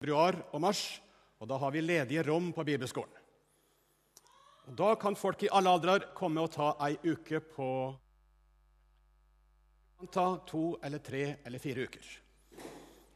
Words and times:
februar 0.00 0.38
og 0.54 0.62
mars, 0.64 1.00
og 1.40 1.48
da 1.48 1.58
har 1.60 1.72
vi 1.74 1.82
ledige 1.84 2.22
rom 2.24 2.54
på 2.56 2.64
bibelskolen. 2.64 3.12
Og 4.68 4.76
Da 4.76 4.94
kan 4.94 5.16
folk 5.16 5.42
i 5.42 5.50
alle 5.52 5.68
aldrer 5.68 6.06
komme 6.14 6.40
og 6.40 6.52
ta 6.54 6.72
ei 6.86 6.96
uke 7.04 7.40
på 7.40 7.68
ta 10.10 10.38
to 10.48 10.78
eller 10.82 10.98
tre 10.98 11.36
eller 11.44 11.58
fire 11.58 11.84
uker. 11.84 12.06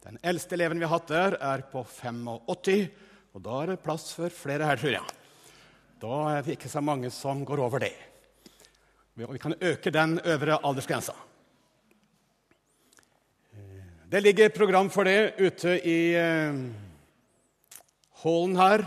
Den 0.05 0.19
eldste 0.21 0.55
eleven 0.55 0.79
vi 0.79 0.85
har 0.85 0.99
hatt 0.99 1.09
der, 1.09 1.37
er 1.41 1.63
på 1.73 1.81
85, 1.81 2.91
og 3.33 3.41
da 3.41 3.63
er 3.63 3.73
det 3.73 3.83
plass 3.83 4.13
for 4.13 4.29
flere 4.29 4.67
her, 4.69 4.77
tror 4.77 4.93
jeg. 4.93 5.15
Da 6.03 6.19
er 6.35 6.43
det 6.43 6.59
ikke 6.59 6.69
så 6.69 6.83
mange 6.85 7.09
som 7.11 7.45
går 7.45 7.63
over 7.65 7.81
det. 7.81 7.95
Vi 9.17 9.39
kan 9.39 9.57
øke 9.57 9.91
den 9.91 10.19
øvre 10.21 10.59
aldersgrensa. 10.61 11.15
Det 14.15 14.21
ligger 14.21 14.49
program 14.49 14.87
for 14.95 15.03
det 15.03 15.35
ute 15.43 15.73
i 15.91 16.15
eh, 16.15 16.59
hallen 18.23 18.53
her 18.55 18.85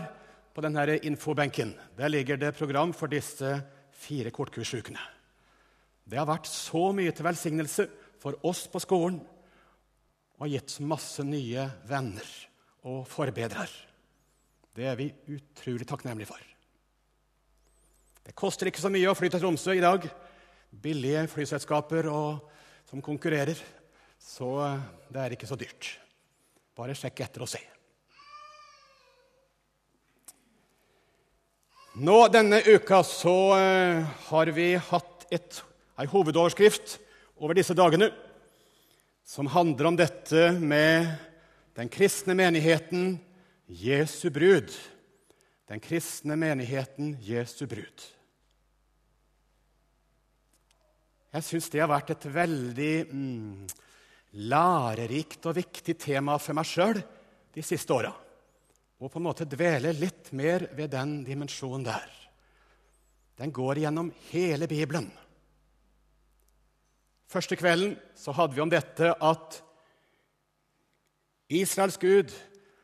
på 0.56 0.64
denne 0.64 0.94
infobenken. 1.04 1.74
Der 1.98 2.08
ligger 2.08 2.40
det 2.40 2.54
program 2.56 2.94
for 2.96 3.12
disse 3.12 3.50
fire 3.92 4.32
kortkursukene. 4.32 5.02
Det 6.08 6.16
har 6.16 6.24
vært 6.24 6.48
så 6.48 6.86
mye 6.96 7.12
til 7.12 7.28
velsignelse 7.28 7.86
for 8.24 8.40
oss 8.48 8.64
på 8.72 8.80
skolen 8.80 9.20
og 10.40 10.48
gitt 10.48 10.78
masse 10.80 11.20
nye 11.28 11.68
venner 11.84 12.32
og 12.88 13.04
forbedrer. 13.12 13.68
Det 14.72 14.88
er 14.88 14.96
vi 14.96 15.12
utrolig 15.36 15.92
takknemlige 15.92 16.32
for. 16.32 16.40
Det 18.24 18.32
koster 18.32 18.72
ikke 18.72 18.80
så 18.80 18.96
mye 18.96 19.12
å 19.12 19.18
fly 19.18 19.28
til 19.28 19.44
Tromsø 19.44 19.76
i 19.76 19.84
dag. 19.84 20.08
Billige 20.72 21.28
flyselskaper 21.36 22.08
og, 22.08 22.46
som 22.88 23.04
konkurrerer. 23.04 23.76
Så 24.18 24.50
det 25.08 25.22
er 25.22 25.34
ikke 25.34 25.48
så 25.48 25.58
dyrt. 25.58 25.94
Bare 26.78 26.94
sjekk 26.94 27.24
etter 27.24 27.42
og 27.42 27.50
se. 27.50 27.60
Nå 31.98 32.18
Denne 32.30 32.60
uka 32.62 33.00
så 33.02 33.36
uh, 33.58 34.04
har 34.28 34.50
vi 34.54 34.70
hatt 34.78 35.24
et, 35.34 35.62
ei 35.98 36.06
hovedoverskrift 36.06 36.98
over 37.42 37.58
disse 37.58 37.74
dagene 37.74 38.12
som 39.26 39.50
handler 39.50 39.90
om 39.90 39.96
dette 39.98 40.52
med 40.60 41.08
den 41.76 41.90
kristne 41.92 42.36
menigheten, 42.38 43.18
Jesu 43.66 44.30
brud. 44.30 44.70
Den 45.68 45.82
kristne 45.84 46.38
menigheten, 46.38 47.16
Jesu 47.20 47.66
brud. 47.66 48.06
Jeg 51.34 51.44
syns 51.44 51.68
det 51.68 51.82
har 51.82 51.90
vært 51.90 52.14
et 52.14 52.24
veldig 52.32 52.94
mm, 53.10 53.66
lærerikt 54.36 55.46
og 55.48 55.56
viktig 55.56 55.96
tema 56.00 56.36
for 56.42 56.56
meg 56.58 56.68
sjøl 56.68 57.00
de 57.54 57.64
siste 57.64 57.94
åra. 57.94 58.12
Og 58.98 59.12
på 59.12 59.20
en 59.20 59.28
måte 59.28 59.46
dvele 59.48 59.94
litt 59.96 60.32
mer 60.36 60.66
ved 60.76 60.92
den 60.92 61.22
dimensjonen 61.26 61.86
der. 61.86 62.08
Den 63.38 63.54
går 63.54 63.84
gjennom 63.84 64.10
hele 64.32 64.66
Bibelen. 64.66 65.08
Første 67.28 67.56
kvelden 67.60 67.94
så 68.16 68.32
hadde 68.34 68.56
vi 68.56 68.64
om 68.64 68.72
dette 68.72 69.12
at 69.12 69.58
Israels 71.48 71.96
Gud, 72.00 72.32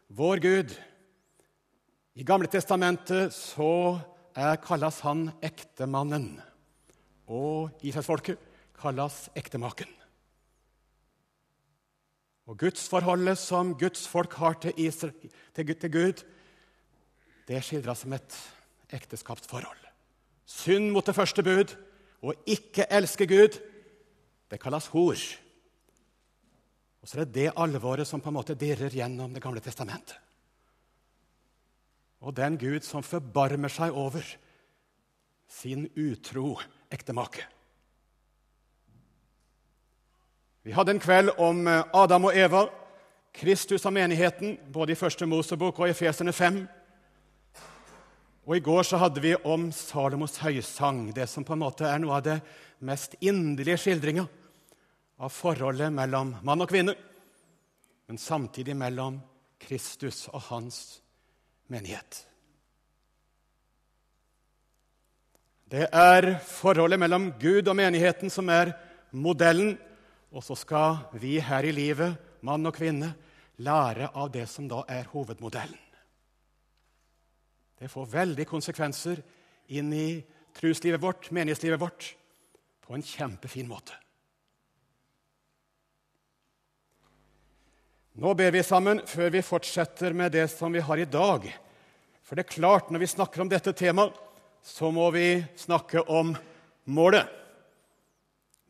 vår 0.09 0.41
Gud 0.41 0.75
I 2.15 2.25
Gamle 2.25 2.49
testamentet 2.49 3.35
så 3.35 3.99
kalles 4.63 5.01
han 5.03 5.27
ektemannen. 5.43 6.39
Og 7.27 7.73
Israelsfolket 7.83 8.39
kalles 8.79 9.25
ektemaken. 9.35 9.89
Og 12.47 12.59
gudsforholdet 12.61 13.39
som 13.41 13.73
Guds 13.79 14.09
folk 14.09 14.35
har 14.37 14.59
til, 14.61 14.75
Israel, 14.77 15.15
til, 15.55 15.75
til 15.81 15.93
Gud, 15.93 16.25
det 17.49 17.63
skildres 17.65 18.05
som 18.05 18.13
et 18.17 18.37
ekteskapsforhold. 18.93 19.81
Synd 20.45 20.91
mot 20.93 21.07
det 21.07 21.17
første 21.17 21.43
bud, 21.45 21.73
og 22.25 22.37
ikke 22.47 22.87
elske 22.93 23.27
Gud, 23.29 23.57
det 24.51 24.61
kalles 24.61 24.91
hor. 24.93 25.17
Og 27.01 27.09
så 27.09 27.19
er 27.19 27.25
det 27.25 27.35
det 27.37 27.57
alvoret 27.61 28.09
som 28.09 28.21
på 28.21 28.31
en 28.33 28.39
måte 28.39 28.57
dirrer 28.57 28.93
gjennom 28.93 29.33
Det 29.33 29.43
gamle 29.43 29.61
testamentet. 29.61 30.17
Og 32.25 32.33
den 32.37 32.57
Gud 32.57 32.81
som 32.81 33.05
forbarmer 33.05 33.69
seg 33.69 33.93
over 33.93 34.25
sin 35.49 35.85
utro 35.97 36.55
ektemake. 36.93 37.45
Vi 40.65 40.73
hadde 40.73 40.95
en 40.95 41.01
kveld 41.01 41.35
om 41.45 41.67
Adam 41.69 42.25
og 42.25 42.37
Eva, 42.41 42.63
Kristus 43.37 43.83
og 43.85 43.93
menigheten, 43.93 44.55
både 44.73 44.95
i 44.95 44.97
Første 44.97 45.27
Mosebok 45.29 45.83
og 45.83 45.91
i 45.91 45.97
Fesene 45.99 46.33
5. 46.33 46.63
Og 48.49 48.57
I 48.57 48.63
går 48.65 48.89
så 48.89 48.97
hadde 49.03 49.21
vi 49.21 49.35
om 49.45 49.67
Salomos 49.77 50.39
høysang, 50.41 51.11
det 51.13 51.29
som 51.29 51.45
på 51.45 51.53
en 51.53 51.61
måte 51.67 51.85
er 51.85 52.01
noe 52.01 52.17
av 52.17 52.25
det 52.25 52.39
mest 52.81 53.19
inderlige 53.21 53.77
skildringa 53.85 54.25
av 55.21 55.37
forholdet 55.37 55.93
mellom 55.93 56.33
mann 56.41 56.65
og 56.65 56.73
kvinne, 56.73 56.97
men 58.09 58.17
samtidig 58.17 58.73
mellom 58.73 59.21
Kristus 59.61 60.31
og 60.33 60.49
hans 60.49 60.83
menighet. 61.69 62.25
Det 65.69 65.91
er 65.93 66.39
forholdet 66.41 67.05
mellom 67.05 67.35
Gud 67.37 67.69
og 67.69 67.77
menigheten 67.77 68.33
som 68.33 68.49
er 68.49 68.73
modellen, 69.13 69.77
og 70.35 70.43
så 70.43 70.57
skal 70.59 70.99
vi 71.15 71.37
her 71.39 71.65
i 71.65 71.73
livet, 71.75 72.19
mann 72.43 72.67
og 72.67 72.75
kvinne, 72.75 73.13
lære 73.63 74.11
av 74.19 74.33
det 74.35 74.49
som 74.51 74.67
da 74.69 74.83
er 74.91 75.07
hovedmodellen. 75.13 75.79
Det 77.79 77.91
får 77.91 78.11
veldig 78.11 78.47
konsekvenser 78.49 79.21
inn 79.79 79.93
i 79.95 80.09
truslivet 80.57 81.03
vårt, 81.03 81.29
menighetslivet 81.35 81.81
vårt, 81.81 82.09
på 82.83 82.97
en 82.97 83.05
kjempefin 83.05 83.69
måte. 83.71 83.95
Nå 88.15 88.31
ber 88.39 88.53
vi 88.55 88.63
sammen 88.63 89.03
før 89.11 89.33
vi 89.35 89.43
fortsetter 89.43 90.15
med 90.15 90.35
det 90.35 90.47
som 90.53 90.75
vi 90.75 90.83
har 90.83 91.01
i 91.03 91.07
dag. 91.11 91.47
For 92.23 92.39
det 92.39 92.45
er 92.45 92.57
klart, 92.57 92.91
når 92.91 93.03
vi 93.03 93.11
snakker 93.11 93.43
om 93.43 93.51
dette 93.51 93.75
temaet, 93.75 94.15
så 94.65 94.89
må 94.95 95.11
vi 95.13 95.43
snakke 95.61 96.01
om 96.09 96.31
målet. 96.89 97.27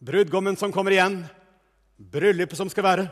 Brudgommen 0.04 0.56
som 0.58 0.72
kommer 0.74 0.96
igjen, 0.96 1.20
bryllupet 1.98 2.58
som 2.58 2.70
skal 2.70 2.86
være. 2.86 3.04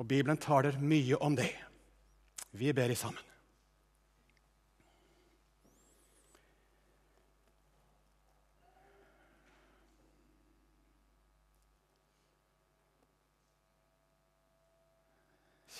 Og 0.00 0.08
Bibelen 0.08 0.40
taler 0.40 0.78
mye 0.80 1.18
om 1.20 1.36
det. 1.36 1.52
Vi 2.56 2.72
ber 2.72 2.90
i 2.90 2.98
sammen. 2.98 3.26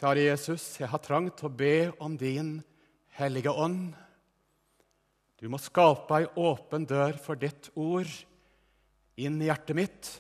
Kjære 0.00 0.30
Jesus, 0.30 0.62
jeg 0.80 0.88
har 0.88 1.00
trangt 1.04 1.42
å 1.44 1.50
be 1.52 1.90
om 2.00 2.14
din 2.16 2.54
hellige 3.18 3.52
ånd. 3.52 3.90
Du 5.36 5.48
må 5.52 5.60
skape 5.60 6.22
ei 6.22 6.28
åpen 6.40 6.86
dør 6.88 7.18
for 7.20 7.36
ditt 7.36 7.68
ord 7.76 8.08
inn 9.26 9.40
i 9.42 9.48
hjertet 9.48 9.76
mitt 9.76 10.10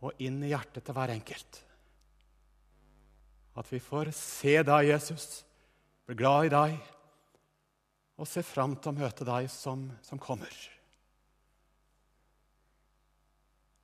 og 0.00 0.22
inn 0.24 0.40
i 0.44 0.52
hjertet 0.52 0.84
til 0.86 0.96
hver 0.96 1.12
enkelt. 1.12 1.60
At 3.60 3.68
vi 3.72 3.80
får 3.82 4.12
se 4.16 4.56
deg, 4.64 4.90
Jesus, 4.92 5.28
bli 6.06 6.16
glad 6.18 6.48
i 6.48 6.54
deg 6.54 6.76
og 8.20 8.28
se 8.28 8.44
fram 8.44 8.76
til 8.76 8.92
å 8.92 8.98
møte 9.00 9.24
deg 9.24 9.48
som, 9.52 9.86
som 10.04 10.20
kommer. 10.20 10.52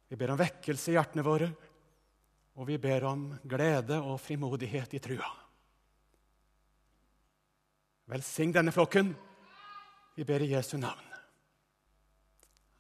Vi 0.09 0.17
ber 0.17 0.33
om 0.33 0.39
vekkelse 0.39 0.93
i 0.93 0.97
hjertene 0.97 1.25
våre. 1.27 1.49
Og 2.57 2.69
vi 2.71 2.79
ber 2.81 3.05
om 3.05 3.27
glede 3.45 3.99
og 4.01 4.21
frimodighet 4.23 4.95
i 4.97 5.03
trua. 5.03 5.29
Velsign 8.09 8.55
denne 8.55 8.73
flokken. 8.73 9.13
Vi 10.17 10.25
ber 10.25 10.45
i 10.45 10.53
Jesu 10.55 10.79
navn. 10.81 11.13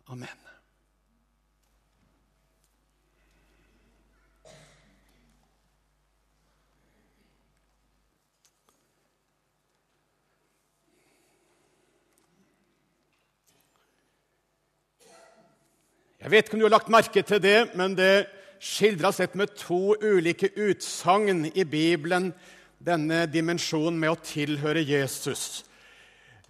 Amen. 0.08 0.45
Jeg 16.26 16.32
vet 16.32 16.49
ikke 16.49 16.56
om 16.56 16.58
du 16.58 16.64
har 16.67 16.73
lagt 16.75 16.88
merke 16.90 17.23
til 17.23 17.38
det, 17.38 17.69
men 17.78 17.93
det 17.94 18.26
skildres 18.58 19.20
et 19.23 19.37
med 19.38 19.52
to 19.55 19.94
ulike 19.94 20.49
utsagn 20.58 21.44
i 21.55 21.62
Bibelen, 21.62 22.32
denne 22.82 23.20
dimensjonen 23.31 23.94
med 23.94 24.11
å 24.11 24.17
tilhøre 24.19 24.81
Jesus. 24.82 25.62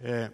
Eh, 0.01 0.31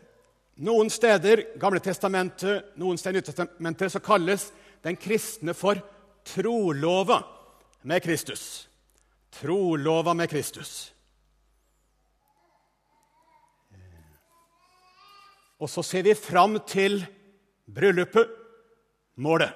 noen 0.63 0.87
steder 0.87 1.41
Gamle 1.59 1.81
testamentet, 1.83 2.69
noen 2.79 2.95
steder 2.95 3.19
Nyttestamentet, 3.19 3.91
så 3.91 3.99
kalles 3.99 4.45
den 4.79 4.95
kristne 4.95 5.51
for 5.51 5.81
trolova 6.23 7.19
med 7.83 7.99
Kristus. 8.03 8.69
trolova 9.33 10.13
med 10.13 10.29
Kristus. 10.29 10.93
Og 15.59 15.69
så 15.69 15.83
ser 15.83 16.07
vi 16.07 16.15
fram 16.15 16.59
til 16.63 17.01
bryllupet, 17.67 18.39
målet. 19.15 19.51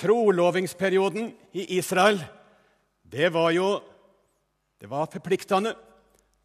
Trolovingsperioden 0.00 1.32
i 1.52 1.66
Israel, 1.76 2.22
det 3.02 3.28
var 3.34 3.50
jo 3.52 3.68
det 4.80 4.88
var 4.88 5.10
forpliktende. 5.12 5.74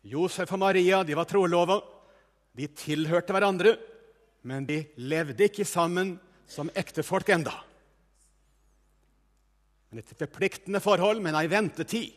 Josef 0.04 0.52
og 0.52 0.60
Maria 0.60 1.04
de 1.08 1.16
var 1.16 1.28
trolova. 1.30 1.80
De 2.56 2.68
tilhørte 2.68 3.32
hverandre, 3.36 3.78
men 4.44 4.68
de 4.68 4.82
levde 5.00 5.48
ikke 5.48 5.66
sammen 5.68 6.18
som 6.48 6.70
ektefolk 6.76 7.32
enda. 7.32 7.54
Men 9.90 10.04
et 10.04 10.12
forpliktende 10.20 10.82
forhold, 10.84 11.24
men 11.24 11.38
ei 11.40 11.48
ventetid. 11.48 12.12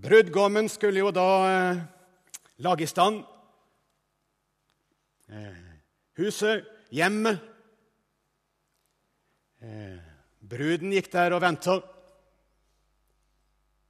Brudgommen 0.00 0.70
skulle 0.70 1.02
jo 1.02 1.10
da 1.12 1.30
eh, 1.50 1.80
lage 2.60 2.84
i 2.84 2.90
stand 2.90 3.22
eh, 5.32 5.60
huset, 6.20 6.66
hjemmet. 6.92 7.40
Eh, 9.60 9.98
bruden 10.40 10.92
gikk 10.94 11.10
der 11.12 11.36
og 11.36 11.42
venta. 11.44 11.78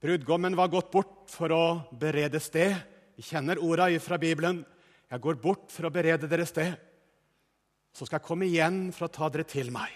Brudgommen 0.01 0.57
var 0.57 0.71
gått 0.73 0.93
bort 0.93 1.31
for 1.33 1.53
å 1.53 1.65
berede 1.93 2.41
sted. 2.41 2.77
Vi 3.19 3.27
kjenner 3.27 3.61
orda 3.61 3.91
fra 4.01 4.19
Bibelen. 4.21 4.63
Jeg 5.11 5.21
går 5.21 5.41
bort 5.43 5.69
for 5.75 5.89
å 5.89 5.93
berede 5.93 6.31
dere 6.31 6.47
sted. 6.49 6.77
Så 7.93 8.07
skal 8.07 8.21
jeg 8.21 8.29
komme 8.29 8.47
igjen 8.47 8.89
for 8.95 9.09
å 9.09 9.13
ta 9.13 9.29
dere 9.29 9.45
til 9.51 9.73
meg. 9.75 9.91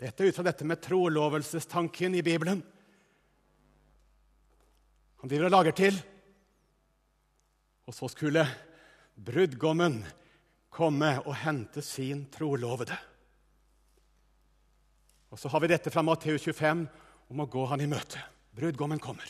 Dette 0.00 0.24
er 0.24 0.30
ut 0.30 0.38
fra 0.38 0.46
dette 0.46 0.64
med 0.64 0.80
trolovelsestanken 0.80 2.14
i 2.16 2.22
Bibelen. 2.24 2.62
Han 5.20 5.28
driver 5.28 5.50
og 5.50 5.56
lager 5.58 5.76
til. 5.76 5.98
Og 7.90 7.94
så 7.94 8.06
skulle 8.06 8.44
brudgommen 9.18 9.96
komme 10.70 11.08
og 11.24 11.34
hente 11.42 11.82
sin 11.82 12.28
trolovede. 12.30 12.94
Og 15.34 15.38
så 15.38 15.50
har 15.50 15.64
vi 15.64 15.70
dette 15.72 15.90
fra 15.90 16.04
Matteus 16.06 16.44
25 16.46 16.84
om 17.34 17.42
å 17.42 17.48
gå 17.50 17.64
han 17.66 17.82
i 17.82 17.88
møte. 17.90 18.22
Brudgommen 18.54 19.02
kommer. 19.02 19.26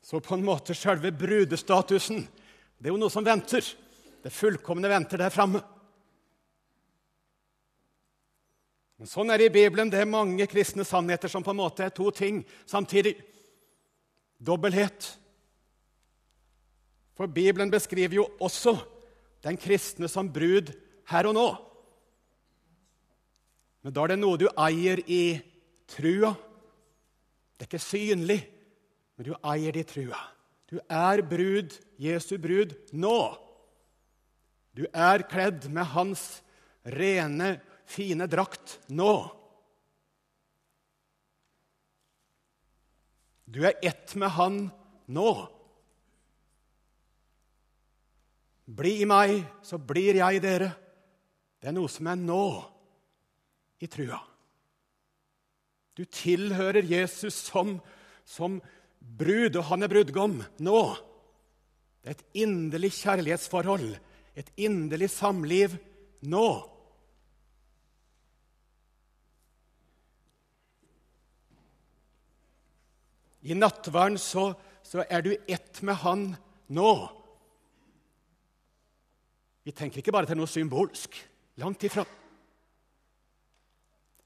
Så 0.00 0.20
på 0.24 0.38
en 0.38 0.48
måte 0.48 0.72
selve 0.72 1.12
brudestatusen 1.12 2.24
det 2.24 2.88
er 2.88 2.96
jo 2.96 3.02
noe 3.04 3.12
som 3.12 3.28
venter. 3.28 3.60
Det 4.24 4.32
fullkomne 4.32 4.88
venter 4.88 5.20
der 5.20 5.32
framme. 5.32 5.60
Men 9.02 9.10
sånn 9.10 9.32
er 9.34 9.40
det 9.42 9.48
i 9.48 9.54
Bibelen. 9.56 9.88
Det 9.90 9.98
er 9.98 10.06
mange 10.06 10.44
kristne 10.46 10.84
sannheter 10.86 11.26
som 11.26 11.42
på 11.42 11.50
en 11.50 11.58
måte 11.58 11.82
er 11.82 11.90
to 11.90 12.04
ting 12.14 12.36
samtidig. 12.70 13.16
Dobbelthet. 14.38 15.08
For 17.18 17.26
Bibelen 17.26 17.72
beskriver 17.72 18.20
jo 18.20 18.28
også 18.38 18.76
den 19.42 19.58
kristne 19.58 20.06
som 20.06 20.30
brud 20.30 20.70
her 21.10 21.26
og 21.26 21.34
nå. 21.34 21.48
Men 23.82 23.96
da 23.96 24.04
er 24.04 24.12
det 24.12 24.20
noe 24.22 24.38
du 24.38 24.46
eier 24.54 25.02
i 25.10 25.34
trua. 25.90 26.30
Det 27.58 27.66
er 27.66 27.72
ikke 27.72 27.82
synlig, 27.82 28.38
men 29.18 29.32
du 29.32 29.32
eier 29.34 29.74
det 29.74 29.82
i 29.82 29.90
trua. 29.96 30.22
Du 30.70 30.78
er 30.86 31.24
brud, 31.26 31.74
Jesu 31.98 32.36
brud, 32.38 32.78
nå. 32.94 33.18
Du 34.78 34.86
er 34.94 35.26
kledd 35.26 35.66
med 35.74 35.90
hans 35.90 36.38
rene, 36.86 37.56
fine 37.92 38.28
drakt 38.30 38.78
nå. 38.88 39.12
Du 43.52 43.60
er 43.68 43.76
ett 43.84 44.14
med 44.16 44.32
han 44.32 44.62
nå. 45.12 45.30
Bli 48.72 49.02
i 49.02 49.08
meg, 49.08 49.42
så 49.66 49.76
blir 49.76 50.16
jeg 50.16 50.38
i 50.38 50.42
dere. 50.42 50.70
Det 51.60 51.68
er 51.68 51.76
noe 51.76 51.90
som 51.92 52.08
er 52.08 52.20
nå 52.20 52.44
i 53.82 53.88
trua. 53.90 54.22
Du 55.92 56.06
tilhører 56.08 56.86
Jesus 56.88 57.36
som, 57.50 57.76
som 58.24 58.56
brud, 58.98 59.58
og 59.58 59.66
han 59.68 59.84
er 59.84 59.92
brudgom 59.92 60.38
nå. 60.64 60.82
Det 62.00 62.08
er 62.08 62.16
et 62.16 62.40
inderlig 62.46 62.94
kjærlighetsforhold, 62.96 63.90
et 64.34 64.48
inderlig 64.56 65.10
samliv 65.12 65.76
nå. 66.24 66.48
I 73.42 73.56
nattverden 73.58 74.18
så, 74.22 74.52
så 74.86 75.04
er 75.08 75.24
du 75.24 75.32
ett 75.50 75.82
med 75.82 75.98
han 76.04 76.24
nå. 76.70 76.92
Vi 79.62 79.74
tenker 79.74 80.02
ikke 80.02 80.14
bare 80.14 80.30
til 80.30 80.38
noe 80.38 80.50
symbolsk. 80.50 81.18
Langt 81.62 81.84
ifra. 81.86 82.04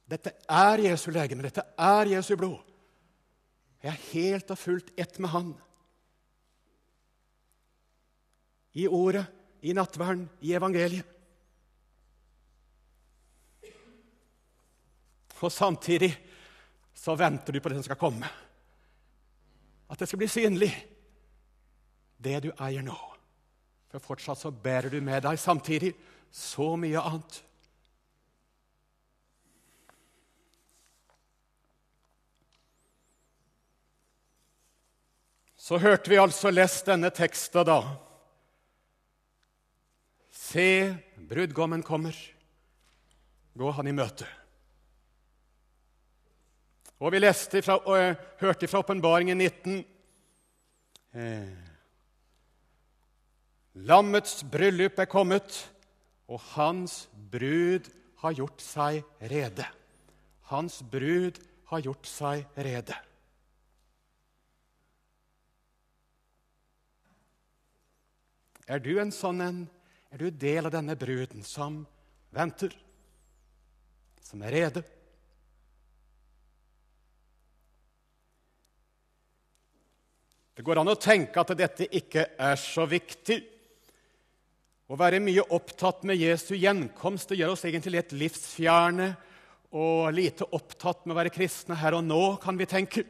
Dette 0.06 0.36
er 0.46 0.84
Jesu 0.84 1.10
legeme, 1.10 1.42
dette 1.42 1.64
er 1.82 2.12
Jesu 2.12 2.36
blod. 2.38 2.60
Jeg 3.82 3.90
er 3.92 4.04
helt 4.12 4.50
og 4.50 4.58
fullt 4.58 4.92
ett 4.98 5.18
med 5.22 5.30
Han. 5.30 5.50
I 8.76 8.86
ordet, 8.86 9.24
i 9.62 9.72
nattverden, 9.72 10.26
i 10.44 10.52
evangeliet. 10.54 11.12
Og 15.36 15.52
samtidig 15.52 16.10
så 16.96 17.14
venter 17.14 17.52
du 17.52 17.60
på 17.60 17.70
det 17.70 17.78
som 17.78 17.86
skal 17.86 18.00
komme. 18.00 18.28
At 19.88 19.98
det 19.98 20.08
skal 20.08 20.20
bli 20.22 20.28
synlig, 20.30 20.72
det 22.18 22.40
du 22.46 22.50
eier 22.58 22.82
nå. 22.82 22.96
For 23.92 24.02
fortsatt 24.12 24.40
så 24.40 24.50
bærer 24.50 24.90
du 24.90 24.98
med 25.00 25.22
deg 25.24 25.38
samtidig 25.38 25.92
så 26.32 26.74
mye 26.80 27.00
annet. 27.00 27.42
Så 35.66 35.78
hørte 35.82 36.10
vi 36.10 36.18
altså 36.22 36.52
lest 36.52 36.86
denne 36.86 37.10
teksten 37.10 37.66
da. 37.66 37.80
Se, 40.30 40.94
brudgommen 41.26 41.82
kommer. 41.82 42.14
Gå 43.56 43.70
han 43.74 43.88
i 43.90 43.94
møte. 43.96 44.28
Og 46.96 47.12
vi 47.12 47.20
leste 47.20 47.60
fra, 47.60 47.76
og 47.76 48.16
hørte 48.40 48.68
fra 48.68 48.80
Åpenbaringen 48.80 49.36
19. 49.36 49.82
Eh, 51.12 51.64
Lammets 53.84 54.40
bryllup 54.48 54.96
er 54.98 55.10
kommet, 55.10 55.58
og 56.32 56.40
hans 56.54 57.04
brud 57.12 57.90
har 58.22 58.38
gjort 58.38 58.64
seg 58.64 59.02
rede. 59.20 59.66
Hans 60.48 60.80
brud 60.80 61.36
har 61.68 61.84
gjort 61.84 62.08
seg 62.08 62.46
rede. 62.56 62.96
Er 68.66 68.80
du 68.82 68.96
en 68.98 69.12
sånn 69.14 69.44
en? 69.44 69.62
Er 70.10 70.24
du 70.24 70.30
del 70.32 70.66
av 70.66 70.72
denne 70.72 70.96
bruden 70.98 71.44
som 71.44 71.82
venter, 72.34 72.72
som 74.24 74.40
er 74.42 74.56
rede? 74.56 74.82
Det 80.56 80.64
går 80.64 80.80
an 80.80 80.88
å 80.88 80.96
tenke 80.96 81.42
at 81.42 81.52
dette 81.52 81.84
ikke 81.98 82.22
er 82.40 82.56
så 82.56 82.86
viktig. 82.88 83.42
Å 84.88 84.96
være 84.96 85.20
mye 85.20 85.42
opptatt 85.52 86.06
med 86.08 86.16
Jesu 86.16 86.54
gjenkomst 86.56 87.28
det 87.28 87.42
gjør 87.42 87.52
oss 87.52 87.66
egentlig 87.68 87.98
litt 87.98 88.14
livsfjerne 88.16 89.10
og 89.76 90.14
lite 90.16 90.46
opptatt 90.56 91.04
med 91.04 91.12
å 91.12 91.18
være 91.18 91.34
kristne 91.34 91.76
her 91.76 91.98
og 91.98 92.06
nå, 92.06 92.20
kan 92.40 92.56
vi 92.56 92.68
tenke. 92.70 93.02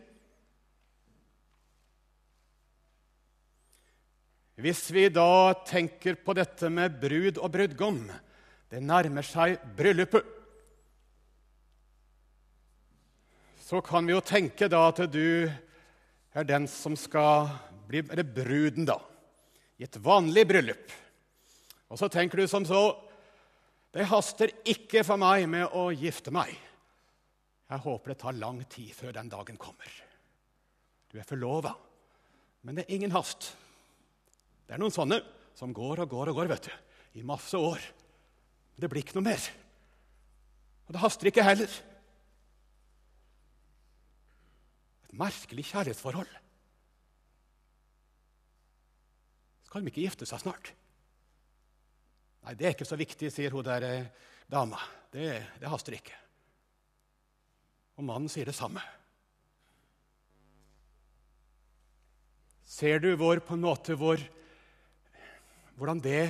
Hvis 4.57 4.87
vi 4.91 5.05
da 5.13 5.53
tenker 5.69 6.17
på 6.19 6.35
dette 6.35 6.71
med 6.73 6.97
brud 6.99 7.37
og 7.37 7.53
brudgom 7.53 8.07
Det 8.67 8.81
nærmer 8.83 9.23
seg 9.23 9.61
bryllupet. 9.79 10.25
Så 13.63 13.79
kan 13.87 14.09
vi 14.09 14.17
jo 14.17 14.25
tenke 14.25 14.67
da 14.67 14.81
at 14.89 15.05
du 15.13 15.47
er 16.37 16.49
den 16.49 16.69
som 16.69 16.97
skal 16.99 17.49
bli 17.87 18.03
Eller 18.11 18.25
bruden, 18.25 18.85
da. 18.89 18.99
I 19.79 19.85
et 19.85 19.99
vanlig 20.03 20.47
bryllup. 20.49 20.93
Og 21.89 21.99
så 22.01 22.09
tenker 22.09 22.41
du 22.41 22.49
som 22.51 22.65
så 22.67 22.97
Det 23.95 24.09
haster 24.11 24.51
ikke 24.67 25.05
for 25.07 25.17
meg 25.17 25.47
med 25.49 25.73
å 25.73 25.89
gifte 25.95 26.33
meg. 26.35 26.51
Jeg 27.67 27.83
håper 27.83 28.13
det 28.13 28.19
tar 28.21 28.37
lang 28.37 28.59
tid 28.69 28.93
før 28.95 29.15
den 29.17 29.31
dagen 29.33 29.57
kommer. 29.57 29.89
Du 31.11 31.19
er 31.19 31.27
forlova 31.27 31.75
Men 32.63 32.77
det 32.77 32.85
er 32.85 32.95
ingen 32.97 33.15
hast. 33.15 33.55
Det 34.67 34.75
er 34.75 34.83
noen 34.83 34.93
sånne 34.93 35.21
som 35.55 35.73
går 35.73 36.03
og 36.03 36.11
går 36.11 36.31
og 36.33 36.41
går 36.41 36.49
vet 36.51 36.67
du, 36.67 36.73
i 37.21 37.23
masse 37.23 37.57
år. 37.57 37.81
Det 38.77 38.91
blir 38.91 39.05
ikke 39.05 39.15
noe 39.17 39.29
mer. 39.31 39.45
Og 40.87 40.93
det 40.93 41.01
haster 41.01 41.31
ikke 41.31 41.45
heller. 41.47 41.71
Et 45.06 45.06
merkelig 45.19 45.67
kjærlighetsforhold. 45.71 46.31
Skal 49.67 49.83
de 49.83 49.93
ikke 49.93 50.05
gifte 50.07 50.29
seg 50.29 50.43
snart? 50.43 50.73
Nei, 52.47 52.55
det 52.55 52.69
er 52.69 52.77
ikke 52.77 52.87
så 52.87 52.99
viktig, 52.99 53.33
sier 53.35 53.55
hun 53.55 53.67
der 53.67 53.85
eh, 53.85 54.11
dama. 54.51 54.79
Det, 55.13 55.27
det 55.61 55.71
haster 55.73 55.97
ikke. 55.97 56.15
Og 57.97 58.07
mannen 58.07 58.31
sier 58.31 58.47
det 58.47 58.55
samme. 58.57 58.83
Ser 62.67 63.01
du 63.03 63.13
hvor, 63.19 63.41
på 63.41 63.57
en 63.57 63.65
måte 63.65 63.97
hvor, 63.99 64.21
hvordan 65.79 66.03
det 66.05 66.25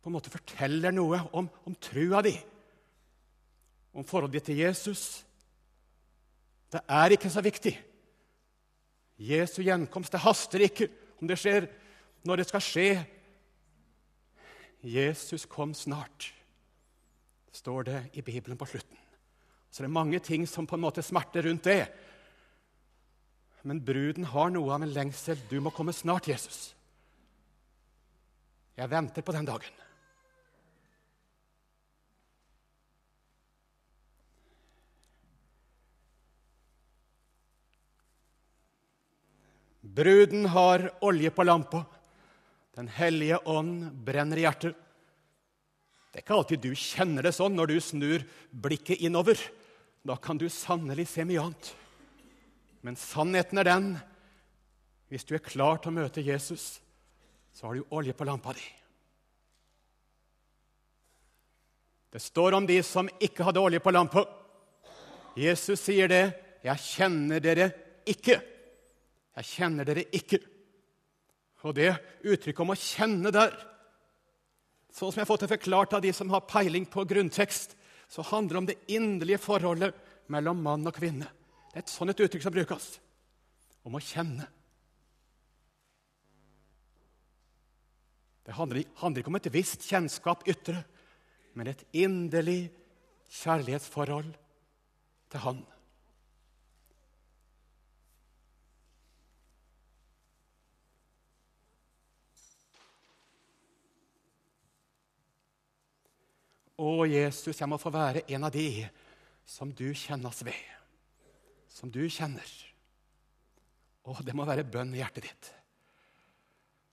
på 0.00 0.08
en 0.08 0.16
måte 0.16 0.32
forteller 0.32 0.94
noe 0.94 1.20
om, 1.36 1.48
om 1.68 1.76
trua 1.76 2.22
di, 2.24 2.32
om 3.92 4.06
forholdet 4.06 4.38
ditt 4.38 4.48
til 4.52 4.62
Jesus? 4.62 5.02
Det 6.70 6.82
er 6.86 7.14
ikke 7.16 7.30
så 7.32 7.42
viktig. 7.42 7.72
Jesu 9.20 9.60
gjenkomst, 9.62 10.12
det 10.14 10.22
haster 10.24 10.64
ikke 10.64 10.88
om 11.20 11.28
det 11.28 11.38
skjer 11.40 11.66
når 12.24 12.40
det 12.40 12.46
skal 12.48 12.64
skje. 12.64 12.90
Jesus 14.80 15.44
kom 15.50 15.74
snart, 15.76 16.30
står 17.52 17.88
det 17.90 18.00
i 18.16 18.24
Bibelen 18.24 18.56
på 18.56 18.68
slutten. 18.70 18.96
Så 19.70 19.82
det 19.82 19.90
er 19.90 19.98
mange 19.98 20.18
ting 20.24 20.46
som 20.48 20.66
på 20.66 20.78
en 20.78 20.86
måte 20.86 21.04
smerter 21.04 21.44
rundt 21.46 21.68
det. 21.68 21.84
Men 23.62 23.82
bruden 23.84 24.24
har 24.32 24.50
noe 24.50 24.72
av 24.72 24.82
en 24.82 24.94
lengsel. 24.94 25.38
Du 25.50 25.58
må 25.60 25.72
komme 25.74 25.92
snart, 25.92 26.30
Jesus. 26.30 26.70
Jeg 28.80 28.90
venter 28.90 29.22
på 29.22 29.34
den 29.36 29.46
dagen. 29.46 29.76
Bruden 39.94 40.46
har 40.46 40.90
olje 41.00 41.30
på 41.30 41.42
lampa. 41.42 41.84
Den 42.74 42.88
hellige 42.88 43.38
ånd 43.48 43.88
brenner 44.06 44.38
i 44.38 44.44
hjertet. 44.44 44.76
Det 46.10 46.20
er 46.20 46.24
ikke 46.24 46.36
alltid 46.36 46.62
du 46.62 46.70
kjenner 46.78 47.26
det 47.26 47.32
sånn 47.34 47.56
når 47.58 47.70
du 47.70 47.80
snur 47.82 48.24
blikket 48.50 49.02
innover. 49.02 49.38
Da 50.06 50.14
kan 50.16 50.38
du 50.38 50.46
sannelig 50.50 51.08
se 51.10 51.24
mye 51.26 51.42
annet. 51.42 51.72
Men 52.86 52.98
sannheten 52.98 53.60
er 53.60 53.68
den 53.68 53.88
hvis 55.10 55.26
du 55.26 55.34
er 55.34 55.42
klar 55.42 55.80
til 55.82 55.90
å 55.90 55.96
møte 55.96 56.22
Jesus, 56.22 56.78
så 57.50 57.66
har 57.66 57.74
du 57.74 57.94
olje 57.96 58.14
på 58.14 58.26
lampa 58.28 58.54
di. 58.54 58.62
Det 62.14 62.22
står 62.22 62.54
om 62.58 62.66
de 62.66 62.78
som 62.86 63.10
ikke 63.18 63.48
hadde 63.48 63.62
olje 63.62 63.82
på 63.82 63.90
lampa. 63.90 64.22
Jesus 65.38 65.82
sier 65.82 66.06
det. 66.10 66.24
'Jeg 66.60 66.78
kjenner 66.78 67.40
dere 67.40 67.70
ikke.' 68.06 68.59
Jeg 69.40 69.48
kjenner 69.54 69.88
dere 69.88 70.04
ikke. 70.16 70.40
Og 71.64 71.74
det 71.76 71.90
uttrykket 72.24 72.62
om 72.64 72.72
å 72.74 72.78
kjenne 72.78 73.32
der 73.34 73.56
Sånn 74.90 75.12
som 75.12 75.20
jeg 75.20 75.22
har 75.22 75.28
fått 75.30 75.44
det 75.44 75.52
forklart 75.52 75.92
av 75.94 76.00
de 76.02 76.10
som 76.10 76.32
har 76.34 76.48
peiling 76.50 76.82
på 76.90 77.04
grunntekst, 77.06 77.76
så 78.10 78.24
handler 78.26 78.56
det 78.56 78.58
om 78.58 78.66
det 78.66 78.80
inderlige 78.90 79.38
forholdet 79.38 79.94
mellom 80.34 80.64
mann 80.64 80.82
og 80.90 80.96
kvinne. 80.96 81.28
Det 81.70 81.78
er 81.78 81.84
et 81.84 81.92
sånt 81.92 82.18
uttrykk 82.18 82.42
som 82.42 82.54
brukes. 82.56 82.88
Om 83.86 83.94
å 83.94 84.02
kjenne. 84.02 84.48
Det 88.42 88.56
handler, 88.58 88.82
handler 88.98 89.22
ikke 89.22 89.30
om 89.30 89.38
et 89.38 89.52
visst 89.54 89.86
kjennskap 89.86 90.42
ytre, 90.50 90.82
men 91.54 91.70
et 91.70 91.86
inderlig 91.94 92.72
kjærlighetsforhold 93.30 94.34
til 95.30 95.44
Han. 95.46 95.62
Å, 106.80 106.90
Jesus, 107.04 107.58
jeg 107.60 107.68
må 107.68 107.76
få 107.80 107.92
være 107.92 108.24
en 108.32 108.46
av 108.48 108.52
de 108.54 108.86
som 109.44 109.72
du 109.76 109.90
kjennes 109.92 110.44
ved. 110.46 110.60
Som 111.68 111.92
du 111.92 112.02
kjenner. 112.08 112.46
Å, 114.08 114.16
det 114.24 114.34
må 114.36 114.46
være 114.48 114.64
bønn 114.64 114.94
i 114.96 115.02
hjertet 115.02 115.26
ditt. 115.28 115.50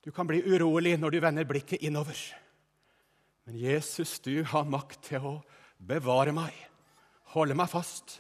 Du 0.03 0.11
kan 0.15 0.27
bli 0.27 0.41
urolig 0.43 0.97
når 0.99 1.15
du 1.15 1.19
vender 1.23 1.47
blikket 1.47 1.83
innover. 1.87 2.19
Men 3.47 3.59
Jesus, 3.59 4.17
du 4.23 4.43
har 4.51 4.67
makt 4.67 5.07
til 5.07 5.23
å 5.23 5.33
bevare 5.79 6.33
meg, 6.35 6.51
holde 7.31 7.55
meg 7.55 7.71
fast. 7.71 8.17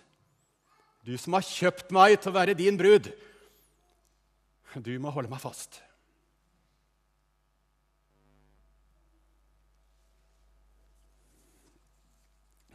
Du 1.03 1.15
som 1.19 1.35
har 1.35 1.43
kjøpt 1.43 1.91
meg 1.95 2.15
til 2.19 2.31
å 2.31 2.37
være 2.37 2.55
din 2.59 2.79
brud, 2.79 3.11
du 4.83 4.93
må 5.01 5.11
holde 5.11 5.31
meg 5.31 5.41
fast. 5.41 5.81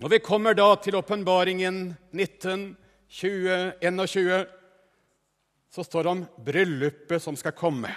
Når 0.03 0.11
vi 0.11 0.19
kommer 0.19 0.57
da 0.59 0.65
til 0.83 0.97
åpenbaringen 0.99 1.77
19, 2.11 2.63
20, 3.07 3.59
21, 3.87 4.47
så 5.71 5.85
står 5.87 6.03
det 6.03 6.11
om 6.11 6.23
bryllupet 6.43 7.23
som 7.23 7.39
skal 7.39 7.55
komme. 7.55 7.93